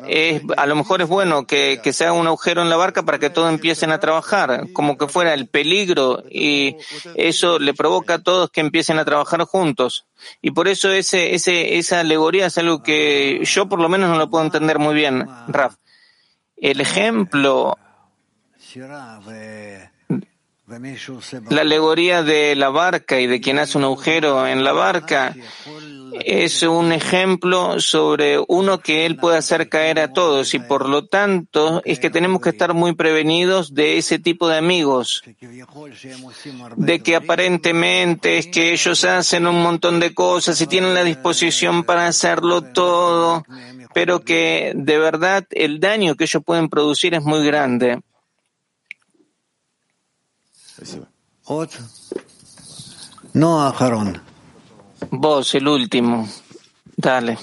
Es, 0.08 0.42
a 0.56 0.66
lo 0.66 0.76
mejor 0.76 1.02
es 1.02 1.08
bueno 1.08 1.46
que, 1.46 1.80
que 1.84 1.94
se 1.94 2.06
haga 2.06 2.14
un 2.14 2.28
agujero 2.28 2.62
en 2.62 2.70
la 2.70 2.78
barca 2.78 3.04
para 3.04 3.20
que 3.20 3.30
todos 3.30 3.50
empiecen 3.50 3.92
a 3.92 4.00
trabajar, 4.00 4.68
como 4.74 4.98
que 4.98 5.08
fuera 5.08 5.34
el 5.34 5.48
peligro 5.48 6.24
y 6.30 6.76
eso 7.16 7.60
le 7.60 7.74
provoca 7.74 8.16
a 8.16 8.24
todos 8.24 8.50
que 8.50 8.62
empiecen 8.62 9.00
a 9.00 9.06
trabajar 9.06 9.44
juntos. 9.44 10.06
Y 10.42 10.52
por 10.52 10.68
eso 10.68 10.92
ese, 10.92 11.36
ese, 11.36 11.78
esa 11.78 12.00
alegoría 12.02 12.48
es 12.48 12.58
algo 12.58 12.84
que 12.84 13.42
yo 13.44 13.68
por 13.68 13.80
lo 13.80 13.90
menos 13.90 14.10
no 14.10 14.18
lo 14.18 14.30
puedo 14.30 14.44
entender 14.46 14.80
muy 14.80 14.96
bien, 14.96 15.28
Raf. 15.48 15.76
El 16.56 16.82
ejemplo, 16.82 17.78
la 21.50 21.62
alegoría 21.62 22.24
de 22.24 22.56
la 22.56 22.70
barca 22.70 23.20
y 23.20 23.28
de 23.28 23.40
quien 23.40 23.60
hace 23.60 23.78
un 23.78 23.86
agujero 23.86 24.48
en 24.48 24.64
la 24.64 24.74
barca 24.74 25.36
es 26.26 26.64
un 26.64 26.92
ejemplo 26.92 27.80
sobre 27.80 28.40
uno 28.48 28.80
que 28.80 29.06
él 29.06 29.18
puede 29.18 29.38
hacer 29.38 29.70
caer 29.70 30.00
a 30.00 30.14
todos 30.14 30.54
y 30.54 30.60
por 30.60 30.88
lo 30.88 31.06
tanto 31.08 31.82
es 31.86 32.00
que 32.00 32.10
tenemos 32.10 32.42
que 32.42 32.50
estar 32.50 32.74
muy 32.74 32.94
prevenidos 32.96 33.74
de 33.74 33.98
ese 33.98 34.20
tipo 34.20 34.48
de 34.48 34.58
amigos, 34.58 35.24
de 36.76 37.00
que 37.00 37.16
aparentemente 37.16 38.38
es 38.38 38.48
que 38.48 38.74
ellos 38.74 39.04
hacen 39.04 39.48
un 39.48 39.62
montón 39.62 40.00
de 40.00 40.14
cosas 40.14 40.60
y 40.62 40.68
tienen 40.68 40.94
la 40.94 41.04
disposición 41.04 41.84
para 41.84 42.08
hacerlo 42.08 42.62
todo, 42.62 43.46
pero 43.94 44.22
que 44.22 44.74
de 44.76 44.98
verdad 44.98 45.46
el 45.52 45.80
daño 45.80 46.16
que 46.16 46.26
ellos 46.26 46.44
pueden 46.46 46.70
producir 46.70 47.14
es 47.14 47.24
muy 47.24 47.46
grande. 47.46 48.00
No, 53.34 53.72
Jarón. 53.72 54.22
Vos, 55.12 55.56
el 55.56 55.68
último. 55.68 56.28
Dale. 56.96 57.38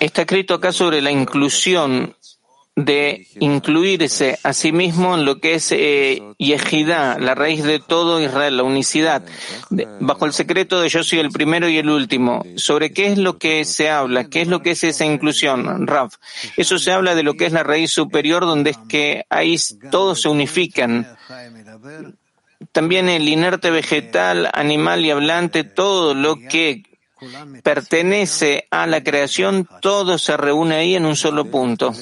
Está 0.00 0.22
escrito 0.22 0.54
acá 0.54 0.72
sobre 0.72 1.00
la 1.00 1.10
inclusión 1.10 2.14
de 2.84 3.26
incluirse 3.40 4.38
a 4.44 4.52
sí 4.52 4.70
mismo 4.70 5.16
en 5.16 5.24
lo 5.24 5.40
que 5.40 5.54
es 5.54 5.72
eh, 5.72 6.22
la 6.38 7.34
raíz 7.34 7.64
de 7.64 7.80
todo 7.80 8.20
Israel, 8.20 8.56
la 8.56 8.62
unicidad, 8.62 9.24
bajo 10.00 10.26
el 10.26 10.32
secreto 10.32 10.80
de 10.80 10.88
yo 10.88 11.02
soy 11.02 11.18
el 11.18 11.30
primero 11.30 11.68
y 11.68 11.78
el 11.78 11.90
último. 11.90 12.44
¿Sobre 12.56 12.92
qué 12.92 13.08
es 13.08 13.18
lo 13.18 13.38
que 13.38 13.64
se 13.64 13.90
habla? 13.90 14.28
¿Qué 14.28 14.42
es 14.42 14.48
lo 14.48 14.62
que 14.62 14.72
es 14.72 14.84
esa 14.84 15.04
inclusión, 15.04 15.86
Raf? 15.88 16.14
Eso 16.56 16.78
se 16.78 16.92
habla 16.92 17.16
de 17.16 17.24
lo 17.24 17.34
que 17.34 17.46
es 17.46 17.52
la 17.52 17.64
raíz 17.64 17.90
superior, 17.90 18.42
donde 18.42 18.70
es 18.70 18.78
que 18.88 19.24
ahí 19.28 19.56
todos 19.90 20.22
se 20.22 20.28
unifican. 20.28 21.16
También 22.72 23.08
el 23.08 23.28
inerte 23.28 23.70
vegetal, 23.70 24.50
animal 24.52 25.04
y 25.04 25.10
hablante, 25.10 25.64
todo 25.64 26.14
lo 26.14 26.36
que 26.36 26.82
pertenece 27.62 28.66
a 28.70 28.86
la 28.86 29.02
creación, 29.02 29.68
todo 29.80 30.18
se 30.18 30.36
reúne 30.36 30.76
ahí 30.76 30.94
en 30.94 31.06
un 31.06 31.16
solo 31.16 31.44
punto. 31.44 31.92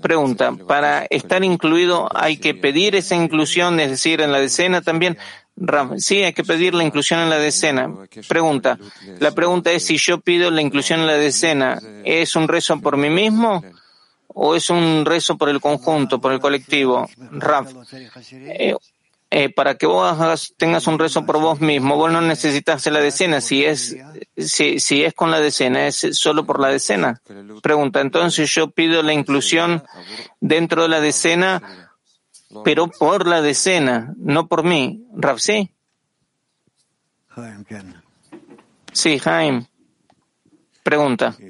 Pregunta, 0.00 0.52
para 0.66 1.06
estar 1.10 1.44
incluido 1.44 2.08
hay 2.12 2.36
que 2.36 2.54
pedir 2.54 2.96
esa 2.96 3.14
inclusión, 3.14 3.78
es 3.78 3.90
decir, 3.90 4.20
en 4.20 4.32
la 4.32 4.40
decena 4.40 4.82
también. 4.82 5.16
Sí, 5.98 6.22
hay 6.22 6.32
que 6.32 6.44
pedir 6.44 6.74
la 6.74 6.82
inclusión 6.82 7.20
en 7.20 7.30
la 7.30 7.38
decena. 7.38 7.88
Pregunta, 8.26 8.78
la 9.20 9.30
pregunta 9.32 9.70
es 9.70 9.84
si 9.84 9.96
yo 9.98 10.20
pido 10.20 10.50
la 10.50 10.62
inclusión 10.62 11.00
en 11.00 11.06
la 11.06 11.16
decena, 11.16 11.78
¿es 12.04 12.34
un 12.34 12.48
rezo 12.48 12.80
por 12.80 12.96
mí 12.96 13.10
mismo 13.10 13.62
o 14.28 14.56
es 14.56 14.70
un 14.70 15.04
rezo 15.04 15.36
por 15.36 15.48
el 15.48 15.60
conjunto, 15.60 16.20
por 16.20 16.32
el 16.32 16.40
colectivo? 16.40 17.08
Raf, 17.32 17.72
eh, 19.34 19.48
para 19.48 19.78
que 19.78 19.86
vos 19.86 20.20
hagas, 20.20 20.52
tengas 20.58 20.86
un 20.86 20.98
rezo 20.98 21.24
por 21.24 21.40
vos 21.40 21.58
mismo, 21.58 21.96
vos 21.96 22.12
no 22.12 22.20
necesitas 22.20 22.84
la 22.84 23.00
decena. 23.00 23.40
Si 23.40 23.64
es, 23.64 23.96
si, 24.36 24.78
si 24.78 25.04
es 25.04 25.14
con 25.14 25.30
la 25.30 25.40
decena, 25.40 25.86
es 25.86 26.06
solo 26.12 26.44
por 26.44 26.60
la 26.60 26.68
decena. 26.68 27.22
Pregunta, 27.62 28.02
entonces 28.02 28.54
yo 28.54 28.72
pido 28.72 29.02
la 29.02 29.14
inclusión 29.14 29.84
dentro 30.38 30.82
de 30.82 30.88
la 30.90 31.00
decena, 31.00 31.88
pero 32.62 32.88
por 32.88 33.26
la 33.26 33.40
decena, 33.40 34.12
no 34.18 34.48
por 34.48 34.64
mí. 34.64 35.06
¿Rafsi? 35.16 35.72
Sí, 38.92 39.18
Jaime. 39.18 39.66
Pregunta. 40.82 41.34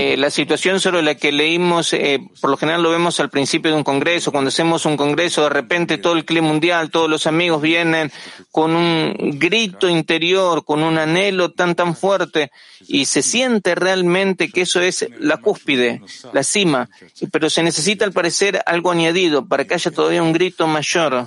Eh, 0.00 0.16
la 0.16 0.30
situación 0.30 0.80
sobre 0.80 1.02
la 1.02 1.14
que 1.14 1.32
leímos, 1.32 1.92
eh, 1.92 2.20
por 2.40 2.50
lo 2.50 2.56
general 2.56 2.82
lo 2.82 2.90
vemos 2.90 3.20
al 3.20 3.30
principio 3.30 3.70
de 3.70 3.76
un 3.76 3.84
congreso. 3.84 4.32
Cuando 4.32 4.48
hacemos 4.48 4.86
un 4.86 4.96
congreso, 4.96 5.42
de 5.42 5.50
repente 5.50 5.98
todo 5.98 6.14
el 6.14 6.24
clima 6.24 6.48
mundial, 6.48 6.90
todos 6.90 7.10
los 7.10 7.26
amigos 7.26 7.60
vienen 7.60 8.10
con 8.50 8.74
un 8.74 9.38
grito 9.38 9.88
interior, 9.88 10.64
con 10.64 10.82
un 10.82 10.98
anhelo 10.98 11.50
tan 11.52 11.74
tan 11.74 11.94
fuerte 11.94 12.50
y 12.86 13.04
se 13.04 13.22
siente 13.22 13.74
realmente 13.74 14.48
que 14.48 14.62
eso 14.62 14.80
es 14.80 15.08
la 15.18 15.38
cúspide, 15.38 16.00
la 16.32 16.42
cima. 16.42 16.88
Pero 17.32 17.50
se 17.50 17.62
necesita 17.62 18.04
al 18.04 18.12
parecer 18.12 18.62
algo 18.66 18.90
añadido 18.90 19.46
para 19.46 19.64
que 19.64 19.74
haya 19.74 19.90
todavía 19.90 20.22
un 20.22 20.32
grito 20.32 20.66
mayor. 20.66 21.26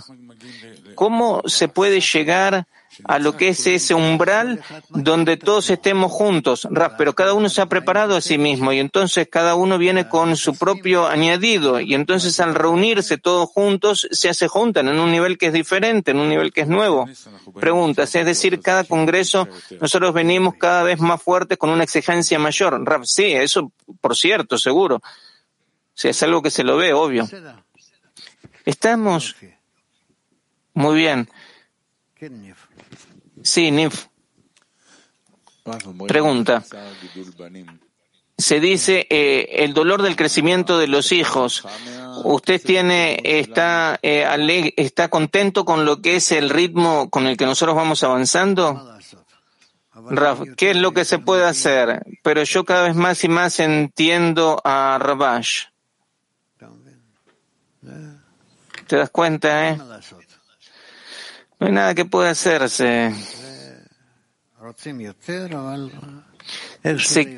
¿Cómo 0.96 1.42
se 1.46 1.68
puede 1.68 2.02
llegar 2.02 2.68
a 3.06 3.20
lo 3.20 3.38
que 3.38 3.50
es 3.50 3.66
ese 3.66 3.94
umbral 3.94 4.62
donde 4.90 5.38
todos 5.38 5.70
estemos 5.70 6.12
juntos? 6.12 6.68
pero 6.98 7.14
cada 7.14 7.34
uno 7.34 7.50
se 7.50 7.62
ha 7.62 7.66
preparado 7.66 8.16
a 8.16 8.22
sí 8.22 8.38
mismo 8.38 8.74
y 8.74 8.80
entonces 8.80 9.28
cada 9.32 9.56
uno 9.56 9.78
viene 9.78 10.10
con 10.10 10.36
su 10.36 10.56
propio 10.56 11.08
añadido 11.08 11.80
y 11.80 11.94
entonces 11.94 12.40
al 12.40 12.54
reunirse 12.54 13.18
todos 13.18 13.50
juntos 13.50 14.08
se, 14.12 14.34
se 14.34 14.48
juntan 14.48 14.90
en 14.90 15.00
un 15.00 15.12
nivel 15.12 15.38
que 15.38 15.48
es 15.48 15.54
diferente, 15.54 16.12
en 16.12 16.20
un 16.20 16.30
nivel 16.30 16.52
que 16.52 16.62
es 16.62 16.68
nuevo. 16.68 17.08
Preguntas, 17.60 18.14
es 18.16 18.26
decir, 18.26 18.60
cada 18.62 18.84
congreso 18.84 19.48
nosotros 19.80 20.14
venimos 20.14 20.56
cada 20.56 20.84
vez 20.84 21.00
más 21.00 21.22
fuertes 21.22 21.58
con 21.58 21.70
una 21.70 21.84
exigencia 21.84 22.38
mayor. 22.40 22.84
Rap, 22.86 23.04
sí, 23.06 23.32
eso 23.34 23.72
por 24.00 24.16
cierto, 24.16 24.58
seguro. 24.58 25.02
Es 26.04 26.24
algo 26.24 26.42
que 26.42 26.50
se 26.50 26.64
lo 26.64 26.78
ve, 26.78 26.94
obvio. 26.94 27.28
Estamos 28.66 29.36
muy 30.74 30.96
bien. 30.96 31.30
Sí, 33.44 33.72
Nif. 33.72 34.08
Pregunta. 36.08 36.64
Se 38.38 38.60
dice 38.60 39.06
eh, 39.10 39.64
el 39.64 39.74
dolor 39.74 40.02
del 40.02 40.16
crecimiento 40.16 40.80
de 40.80 40.88
los 40.88 41.12
hijos. 41.12 41.64
Usted 42.24 42.62
tiene 42.62 43.20
está 43.24 44.00
eh, 44.02 44.74
está 44.78 45.10
contento 45.10 45.64
con 45.64 45.86
lo 45.86 46.02
que 46.02 46.16
es 46.16 46.32
el 46.32 46.50
ritmo 46.50 47.10
con 47.10 47.28
el 47.28 47.38
que 47.38 47.46
nosotros 47.46 47.76
vamos 47.76 48.04
avanzando. 48.04 48.98
Raf, 49.94 50.42
¿qué 50.58 50.72
es 50.72 50.78
lo 50.78 50.94
que 50.94 51.06
se 51.06 51.20
puede 51.20 51.46
hacer? 51.46 52.04
Pero 52.24 52.44
yo 52.44 52.64
cada 52.66 52.88
vez 52.88 52.96
más 52.96 53.24
y 53.24 53.28
más 53.28 53.60
entiendo 53.60 54.60
a 54.64 54.98
Rabash. 55.00 55.66
¿Te 58.88 58.96
das 58.96 59.10
cuenta, 59.10 59.70
eh? 59.70 59.80
No 61.62 61.68
hay 61.68 61.74
nada 61.74 61.94
que 61.94 62.06
pueda 62.06 62.32
hacerse. 62.32 63.14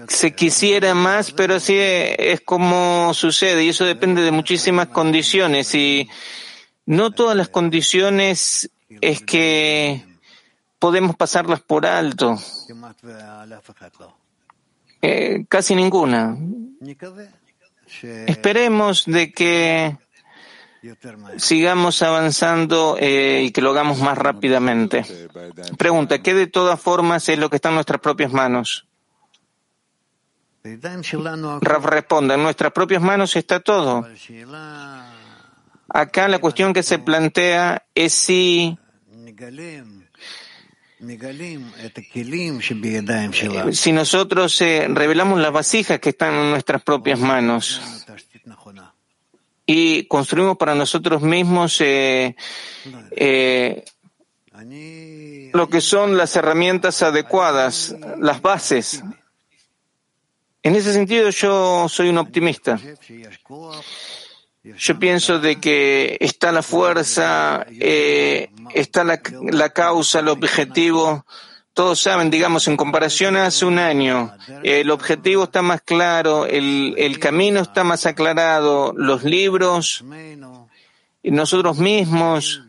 Se, 0.08 0.34
quisiera 0.34 0.94
más, 0.94 1.32
pero 1.34 1.56
así 1.56 1.76
es 1.78 2.40
como 2.40 3.14
sucede 3.14 3.66
y 3.66 3.70
eso 3.70 3.84
depende 3.84 4.22
de 4.22 4.32
muchísimas 4.32 4.88
condiciones 4.88 5.76
y 5.76 6.10
no 6.86 7.12
todas 7.12 7.36
las 7.36 7.50
condiciones 7.50 8.72
es 9.02 9.22
que 9.22 10.06
podemos 10.80 11.18
pasarlas 11.18 11.60
por 11.60 11.86
alto. 11.86 12.40
Eh, 15.02 15.46
casi 15.50 15.76
ninguna. 15.76 16.38
Esperemos 18.02 19.04
de 19.06 19.34
que 19.34 19.98
sigamos 21.38 22.02
avanzando 22.02 22.98
eh, 23.00 23.44
y 23.46 23.52
que 23.52 23.62
lo 23.62 23.72
hagamos 23.72 24.00
más 24.00 24.18
rápidamente. 24.18 25.06
Pregunta, 25.78 26.22
¿qué 26.22 26.34
de 26.34 26.48
todas 26.48 26.80
formas 26.80 27.28
es 27.30 27.40
lo 27.40 27.50
que 27.50 27.58
está 27.58 27.70
en 27.70 27.76
nuestras 27.76 28.02
propias 28.02 28.32
manos? 28.32 28.88
Raf 30.64 31.86
en 32.12 32.44
nuestras 32.44 32.72
propias 32.72 33.02
manos 33.02 33.36
está 33.36 33.60
todo. 33.60 34.08
Acá 35.90 36.28
la 36.28 36.40
cuestión 36.40 36.74
que 36.74 36.84
se 36.84 37.00
plantea 37.00 37.86
es 37.94 38.14
si 38.14 38.78
nosotros 43.92 44.62
eh, 44.62 44.88
revelamos 44.90 45.40
las 45.40 45.52
vasijas 45.52 46.00
que 46.00 46.10
están 46.10 46.34
en 46.34 46.50
nuestras 46.52 46.82
propias 46.82 47.20
manos 47.20 47.82
y 49.66 50.06
construimos 50.08 50.58
para 50.58 50.76
nosotros 50.76 51.22
mismos 51.22 51.80
lo 55.54 55.70
que 55.70 55.82
son 55.82 56.18
las 56.18 56.36
herramientas 56.36 57.02
adecuadas, 57.02 57.96
las 58.20 58.42
bases. 58.42 59.04
En 60.62 60.76
ese 60.76 60.94
sentido 60.94 61.30
yo 61.30 61.88
soy 61.90 62.10
un 62.10 62.18
optimista. 62.18 62.80
Yo 64.78 64.98
pienso 64.98 65.40
de 65.40 65.60
que 65.60 66.18
está 66.22 66.52
la 66.54 66.62
fuerza, 66.62 67.66
está 67.70 69.04
la, 69.04 69.22
la 69.52 69.70
causa, 69.70 70.20
el 70.20 70.30
objetivo 70.30 71.26
todos 71.74 72.02
saben, 72.02 72.30
digamos, 72.30 72.68
en 72.68 72.78
comparación 72.78 73.36
a 73.36 73.48
hace 73.48 73.66
un 73.66 73.80
año, 73.80 74.34
el 74.64 74.92
objetivo 74.92 75.46
está 75.46 75.62
más 75.62 75.82
claro, 75.82 76.46
el, 76.46 76.94
el 76.98 77.20
camino 77.20 77.62
está 77.62 77.84
más 77.84 78.06
aclarado, 78.06 78.94
los 78.96 79.24
libros, 79.24 80.04
nosotros 81.24 81.78
mismos, 81.78 82.62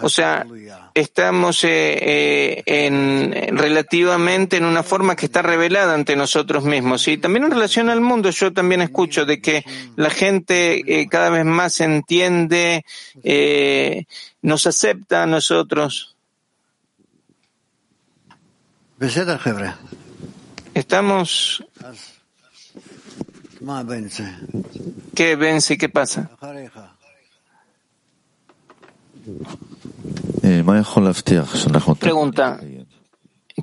o 0.00 0.08
sea, 0.08 0.44
estamos 0.92 1.62
eh, 1.62 1.68
eh, 1.70 2.62
en, 2.66 3.56
relativamente 3.56 4.56
en 4.56 4.64
una 4.64 4.82
forma 4.82 5.14
que 5.14 5.26
está 5.26 5.40
revelada 5.40 5.94
ante 5.94 6.16
nosotros 6.16 6.64
mismos. 6.64 7.06
Y 7.06 7.16
también 7.16 7.44
en 7.44 7.52
relación 7.52 7.88
al 7.88 8.00
mundo, 8.00 8.30
yo 8.30 8.52
también 8.52 8.82
escucho 8.82 9.24
de 9.24 9.40
que 9.40 9.64
la 9.94 10.10
gente 10.10 10.82
eh, 10.84 11.08
cada 11.08 11.30
vez 11.30 11.44
más 11.44 11.80
entiende, 11.80 12.84
eh, 13.22 14.06
nos 14.42 14.66
acepta 14.66 15.22
a 15.22 15.26
nosotros. 15.26 16.17
Estamos. 20.74 21.64
¿Qué 25.14 25.36
vence? 25.36 25.78
¿Qué 25.78 25.88
pasa? 25.88 26.30
Pregunta. 32.00 32.60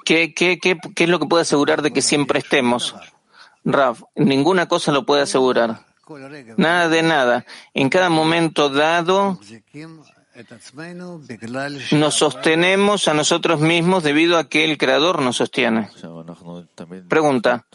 ¿Qué, 0.06 0.34
qué, 0.34 0.58
qué, 0.60 0.78
qué 0.96 1.04
es 1.04 1.10
lo 1.10 1.20
que 1.20 1.26
puede 1.26 1.42
asegurar 1.42 1.82
de 1.82 1.92
que 1.92 2.02
siempre 2.02 2.40
estemos? 2.40 2.96
Raf, 3.66 4.04
ninguna 4.16 4.68
cosa 4.68 4.92
lo 4.92 5.06
puede 5.06 5.24
asegurar. 5.24 5.86
Nada 6.58 6.88
de 6.88 7.02
nada. 7.02 7.46
En 7.74 7.90
cada 7.90 8.10
momento 8.10 8.70
dado 8.70 9.40
nos 11.92 12.16
sostenemos 12.16 13.08
a 13.08 13.14
nosotros 13.14 13.62
mismos 13.62 14.04
debido 14.04 14.38
a 14.38 14.50
que 14.50 14.66
el 14.66 14.78
Creador 14.78 15.22
nos 15.22 15.38
sostiene. 15.38 15.90
Pregunta. 17.08 17.66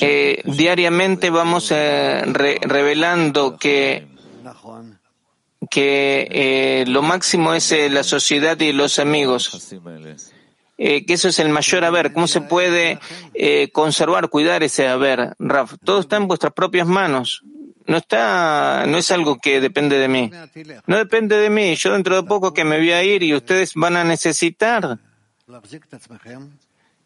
Eh, 0.00 0.42
diariamente 0.44 1.30
vamos 1.30 1.70
eh, 1.70 2.22
revelando 2.24 3.56
que, 3.56 4.08
eh, 5.76 6.84
lo 6.88 7.02
máximo 7.02 7.54
es 7.54 7.72
la 7.90 8.02
sociedad 8.02 8.58
y 8.58 8.72
los 8.72 8.98
amigos. 8.98 9.72
que 10.76 11.04
eso 11.06 11.28
es 11.28 11.38
el 11.38 11.50
mayor 11.50 11.84
haber. 11.84 12.12
¿Cómo 12.12 12.26
se 12.26 12.40
puede 12.40 12.98
conservar, 13.72 14.28
cuidar 14.30 14.64
ese 14.64 14.88
haber? 14.88 15.36
Raf, 15.38 15.74
todo 15.84 16.00
está 16.00 16.16
en 16.16 16.26
vuestras 16.26 16.52
propias 16.52 16.88
manos 16.88 17.44
no 17.86 17.96
está, 17.98 18.84
no 18.86 18.96
es 18.98 19.10
algo 19.10 19.38
que 19.38 19.60
depende 19.60 19.98
de 19.98 20.08
mí. 20.08 20.30
No 20.86 20.96
depende 20.96 21.36
de 21.36 21.50
mí. 21.50 21.74
Yo 21.76 21.92
dentro 21.92 22.16
de 22.16 22.22
poco 22.22 22.54
que 22.54 22.64
me 22.64 22.78
voy 22.78 22.92
a 22.92 23.02
ir 23.02 23.22
y 23.22 23.34
ustedes 23.34 23.74
van 23.74 23.96
a 23.96 24.04
necesitar 24.04 24.98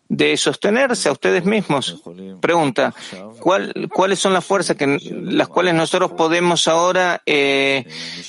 de 0.08 0.36
sostenerse 0.36 1.08
a 1.08 1.12
ustedes 1.12 1.44
mismos. 1.44 2.02
Pregunta, 2.40 2.94
¿cuál, 3.40 3.88
¿cuáles 3.92 4.18
son 4.18 4.32
las 4.32 4.44
fuerzas 4.44 4.76
que, 4.76 4.98
las 5.10 5.48
cuales 5.48 5.74
nosotros 5.74 6.12
podemos 6.12 6.66
ahora 6.66 7.22
eh, 7.26 7.84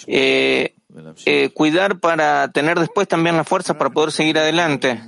eh, 0.07 0.73
eh 1.25 1.49
cuidar 1.53 1.99
para 1.99 2.51
tener 2.51 2.79
después 2.79 3.07
también 3.07 3.38
las 3.38 3.47
fuerzas 3.47 3.77
para 3.77 3.91
poder 3.91 4.12
seguir 4.12 4.39
adelante? 4.39 5.01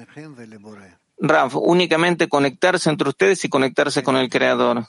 Raf, 1.19 1.55
únicamente 1.55 2.29
conectarse 2.29 2.89
entre 2.89 3.09
ustedes 3.09 3.43
y 3.45 3.49
conectarse 3.49 4.01
con 4.01 4.15
el 4.15 4.29
Creador 4.29 4.87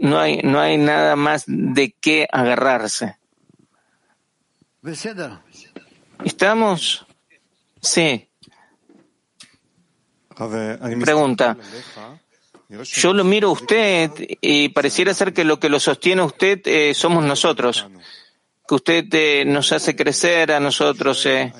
no 0.00 0.18
hay, 0.18 0.38
no 0.42 0.58
hay 0.60 0.76
nada 0.78 1.16
más 1.16 1.44
de 1.46 1.94
qué 2.00 2.26
agarrarse. 2.30 3.16
¿Estamos? 6.24 7.06
Sí. 7.80 8.28
Pregunta. 11.00 11.56
Yo 12.68 13.12
lo 13.12 13.24
miro 13.24 13.48
a 13.48 13.52
usted 13.52 14.10
y 14.40 14.68
pareciera 14.70 15.12
ser 15.12 15.32
que 15.32 15.44
lo 15.44 15.58
que 15.58 15.68
lo 15.68 15.80
sostiene 15.80 16.22
usted 16.22 16.60
eh, 16.64 16.94
somos 16.94 17.24
nosotros, 17.24 17.86
que 18.66 18.74
usted 18.74 19.04
eh, 19.12 19.44
nos 19.44 19.72
hace 19.72 19.96
crecer 19.96 20.52
a 20.52 20.60
nosotros. 20.60 21.26
Eh. 21.26 21.52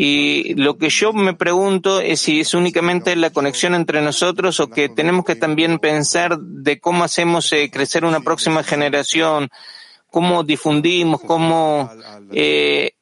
Y 0.00 0.54
lo 0.54 0.78
que 0.78 0.90
yo 0.90 1.12
me 1.12 1.34
pregunto 1.34 2.00
es 2.00 2.20
si 2.20 2.38
es 2.38 2.54
únicamente 2.54 3.16
la 3.16 3.30
conexión 3.30 3.74
entre 3.74 4.00
nosotros 4.00 4.60
o 4.60 4.70
que 4.70 4.88
tenemos 4.88 5.24
que 5.24 5.34
también 5.34 5.80
pensar 5.80 6.38
de 6.38 6.78
cómo 6.78 7.02
hacemos 7.02 7.52
eh, 7.52 7.68
crecer 7.68 8.04
una 8.04 8.20
próxima 8.20 8.62
generación, 8.62 9.48
cómo 10.10 10.42
difundimos, 10.42 11.20
cómo 11.20 11.90
eh, 12.32 12.92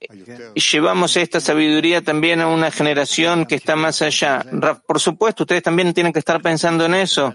llevamos 0.54 1.16
esta 1.16 1.40
sabiduría 1.40 2.02
también 2.02 2.40
a 2.40 2.48
una 2.48 2.70
generación 2.70 3.46
que 3.46 3.54
está 3.54 3.76
más 3.76 4.02
allá. 4.02 4.44
Raf, 4.50 4.80
Por 4.86 5.00
supuesto, 5.00 5.44
ustedes 5.44 5.62
también 5.62 5.94
tienen 5.94 6.12
que 6.12 6.18
estar 6.18 6.42
pensando 6.42 6.84
en 6.84 6.94
eso, 6.94 7.32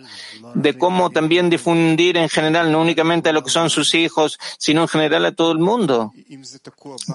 de 0.53 0.77
cómo 0.77 1.09
también 1.09 1.49
difundir 1.49 2.17
en 2.17 2.29
general, 2.29 2.71
no 2.71 2.81
únicamente 2.81 3.29
a 3.29 3.33
lo 3.33 3.43
que 3.43 3.49
son 3.49 3.69
sus 3.69 3.93
hijos, 3.93 4.37
sino 4.57 4.81
en 4.81 4.87
general 4.87 5.25
a 5.25 5.31
todo 5.31 5.51
el 5.51 5.59
mundo. 5.59 6.11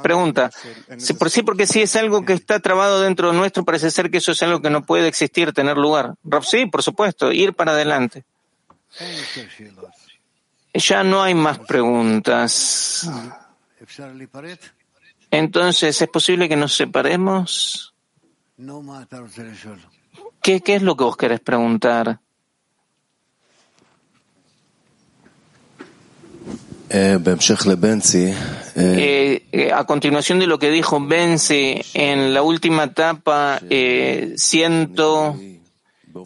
Pregunta, 0.02 0.50
si 0.96 1.14
por 1.14 1.30
sí, 1.30 1.42
porque 1.42 1.66
si 1.66 1.82
es 1.82 1.94
algo 1.96 2.24
que 2.24 2.32
está 2.32 2.60
trabado 2.60 3.00
dentro 3.00 3.32
nuestro, 3.32 3.64
parece 3.64 3.90
ser 3.90 4.10
que 4.10 4.18
eso 4.18 4.32
es 4.32 4.42
algo 4.42 4.62
que 4.62 4.70
no 4.70 4.84
puede 4.84 5.08
existir, 5.08 5.52
tener 5.52 5.76
lugar. 5.76 6.14
Raf, 6.24 6.46
sí, 6.46 6.66
por 6.66 6.82
supuesto, 6.82 7.32
ir 7.32 7.52
para 7.52 7.72
adelante. 7.72 8.24
Ya 10.78 11.02
no 11.02 11.22
hay 11.22 11.34
más 11.34 11.58
preguntas. 11.60 13.08
Entonces, 15.30 16.02
¿es 16.02 16.08
posible 16.08 16.48
que 16.48 16.56
nos 16.56 16.74
separemos? 16.74 17.94
¿Qué, 20.42 20.62
es 20.64 20.82
lo 20.82 20.96
que 20.96 21.04
vos 21.04 21.16
querés 21.16 21.40
preguntar? 21.40 22.20
Eh, 28.76 29.44
eh, 29.50 29.72
a 29.72 29.84
continuación 29.84 30.38
de 30.38 30.46
lo 30.46 30.58
que 30.58 30.70
dijo 30.70 31.04
Benzi 31.04 31.80
en 31.94 32.32
la 32.32 32.42
última 32.42 32.84
etapa, 32.84 33.60
eh, 33.68 34.34
siento 34.36 35.36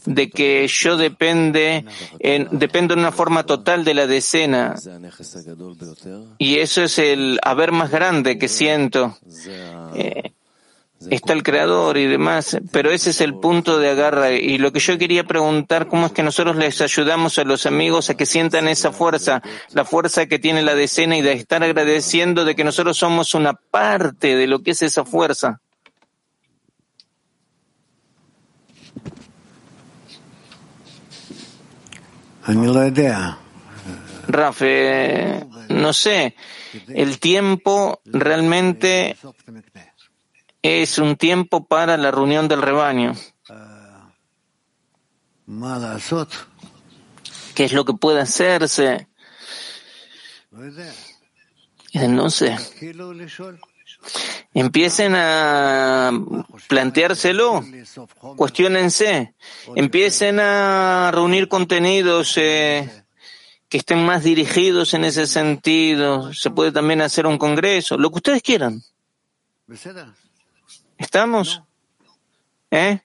de 0.04 0.30
que 0.30 0.66
yo 0.68 0.96
depende 0.96 1.84
en, 2.18 2.48
dependo 2.52 2.94
en 2.94 3.00
una 3.00 3.12
forma 3.12 3.44
total 3.44 3.84
de 3.84 3.94
la 3.94 4.06
decena. 4.06 4.74
Y 6.38 6.58
eso 6.58 6.82
es 6.82 6.98
el 6.98 7.38
haber 7.42 7.72
más 7.72 7.90
grande 7.90 8.38
que 8.38 8.48
siento. 8.48 9.16
Eh, 9.94 10.32
está 11.08 11.32
el 11.32 11.42
creador 11.42 11.96
y 11.96 12.06
demás, 12.06 12.58
pero 12.72 12.90
ese 12.90 13.10
es 13.10 13.20
el 13.20 13.34
punto 13.34 13.78
de 13.78 13.90
agarra. 13.90 14.32
Y 14.32 14.58
lo 14.58 14.72
que 14.72 14.80
yo 14.80 14.98
quería 14.98 15.24
preguntar, 15.24 15.88
¿cómo 15.88 16.06
es 16.06 16.12
que 16.12 16.22
nosotros 16.22 16.56
les 16.56 16.80
ayudamos 16.80 17.38
a 17.38 17.44
los 17.44 17.66
amigos 17.66 18.10
a 18.10 18.16
que 18.16 18.26
sientan 18.26 18.68
esa 18.68 18.92
fuerza, 18.92 19.42
la 19.72 19.84
fuerza 19.84 20.26
que 20.26 20.38
tiene 20.38 20.62
la 20.62 20.74
decena 20.74 21.16
y 21.16 21.22
de 21.22 21.32
estar 21.32 21.62
agradeciendo 21.62 22.44
de 22.44 22.54
que 22.54 22.64
nosotros 22.64 22.98
somos 22.98 23.34
una 23.34 23.54
parte 23.54 24.36
de 24.36 24.46
lo 24.46 24.62
que 24.62 24.72
es 24.72 24.82
esa 24.82 25.04
fuerza? 25.04 25.60
Raf, 34.28 34.62
no 35.68 35.92
sé, 35.92 36.36
el 36.88 37.18
tiempo 37.18 38.00
realmente 38.04 39.16
es 40.62 40.98
un 40.98 41.16
tiempo 41.16 41.66
para 41.66 41.96
la 41.96 42.10
reunión 42.10 42.48
del 42.48 42.62
rebaño. 42.62 43.14
¿Qué 47.54 47.64
es 47.64 47.72
lo 47.72 47.84
que 47.84 47.94
puede 47.94 48.20
hacerse? 48.20 49.08
No 51.92 52.30
sé. 52.30 52.56
Empiecen 54.52 55.14
a 55.14 56.10
planteárselo, 56.68 57.64
cuestionense, 58.36 59.34
empiecen 59.76 60.40
a 60.40 61.10
reunir 61.12 61.48
contenidos 61.48 62.36
eh, 62.36 63.04
que 63.68 63.78
estén 63.78 64.04
más 64.04 64.24
dirigidos 64.24 64.94
en 64.94 65.04
ese 65.04 65.26
sentido. 65.26 66.34
Se 66.34 66.50
puede 66.50 66.72
también 66.72 67.00
hacer 67.00 67.26
un 67.26 67.38
congreso, 67.38 67.96
lo 67.96 68.10
que 68.10 68.16
ustedes 68.16 68.42
quieran. 68.42 68.82
¿Estamos? 70.98 71.62
¿Eh? 72.72 73.00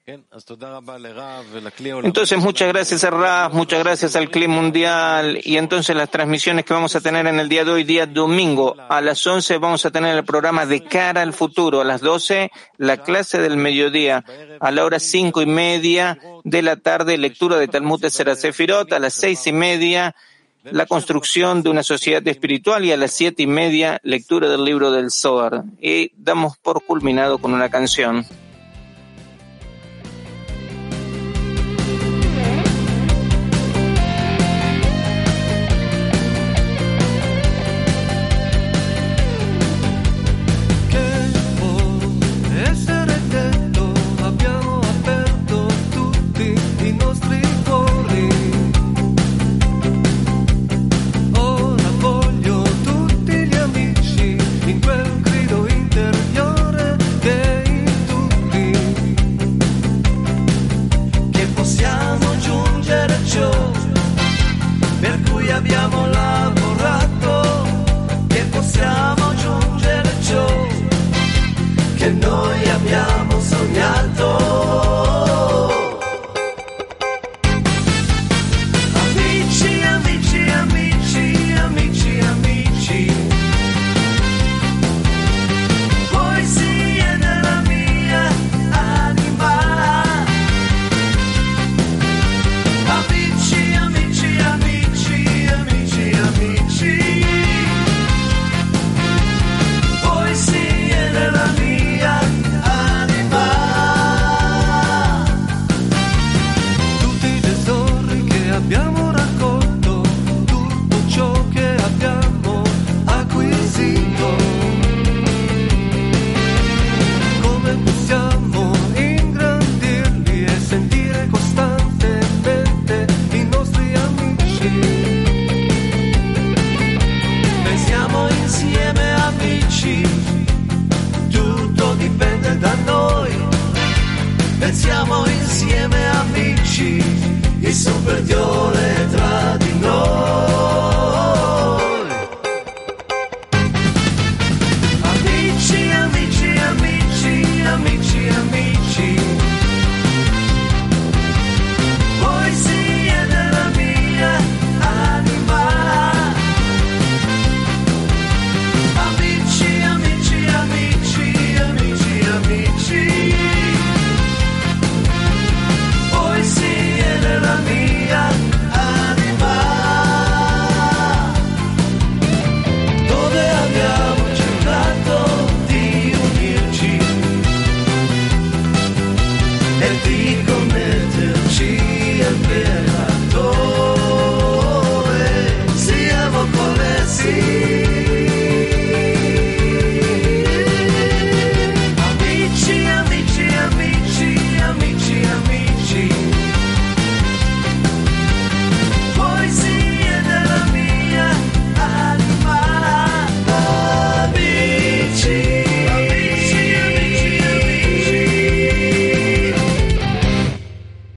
Entonces, 2.06 2.38
muchas 2.38 2.68
gracias 2.68 3.04
a 3.04 3.10
Raf, 3.10 3.54
muchas 3.54 3.84
gracias 3.84 4.16
al 4.16 4.30
Clima 4.30 4.54
Mundial. 4.54 5.40
Y 5.44 5.58
entonces, 5.58 5.96
las 5.96 6.12
transmisiones 6.12 6.66
que 6.66 6.74
vamos 6.76 6.96
a 6.96 7.02
tener 7.02 7.26
en 7.26 7.40
el 7.40 7.50
día 7.50 7.66
de 7.66 7.72
hoy, 7.72 7.84
día 7.84 8.06
domingo, 8.06 8.76
a 8.78 9.02
las 9.02 9.26
11 9.26 9.58
vamos 9.58 9.84
a 9.84 9.90
tener 9.90 10.16
el 10.16 10.24
programa 10.24 10.68
de 10.68 10.84
cara 10.84 11.24
al 11.24 11.34
futuro. 11.34 11.82
A 11.82 11.84
las 11.84 12.02
12, 12.02 12.52
la 12.78 12.98
clase 12.98 13.40
del 13.40 13.58
mediodía. 13.58 14.24
A 14.60 14.70
la 14.70 14.86
hora 14.86 15.00
5 15.00 15.42
y 15.42 15.48
media 15.48 16.20
de 16.44 16.62
la 16.62 16.76
tarde, 16.76 17.18
lectura 17.18 17.58
de 17.58 17.68
Talmud 17.68 18.00
de 18.00 18.12
Seracefirot. 18.12 18.94
A 18.94 19.00
las 19.00 19.16
6 19.16 19.48
y 19.48 19.52
media, 19.52 20.16
la 20.64 20.86
construcción 20.86 21.64
de 21.64 21.72
una 21.72 21.82
sociedad 21.82 22.26
espiritual. 22.28 22.86
Y 22.86 22.92
a 22.92 22.98
las 22.98 23.14
7 23.14 23.42
y 23.42 23.48
media, 23.48 24.00
lectura 24.04 24.48
del 24.48 24.64
libro 24.64 24.92
del 24.92 25.10
Zohar. 25.10 25.64
Y 25.82 26.12
damos 26.18 26.56
por 26.56 26.86
culminado 26.86 27.40
con 27.40 27.52
una 27.56 27.70
canción. 27.70 28.28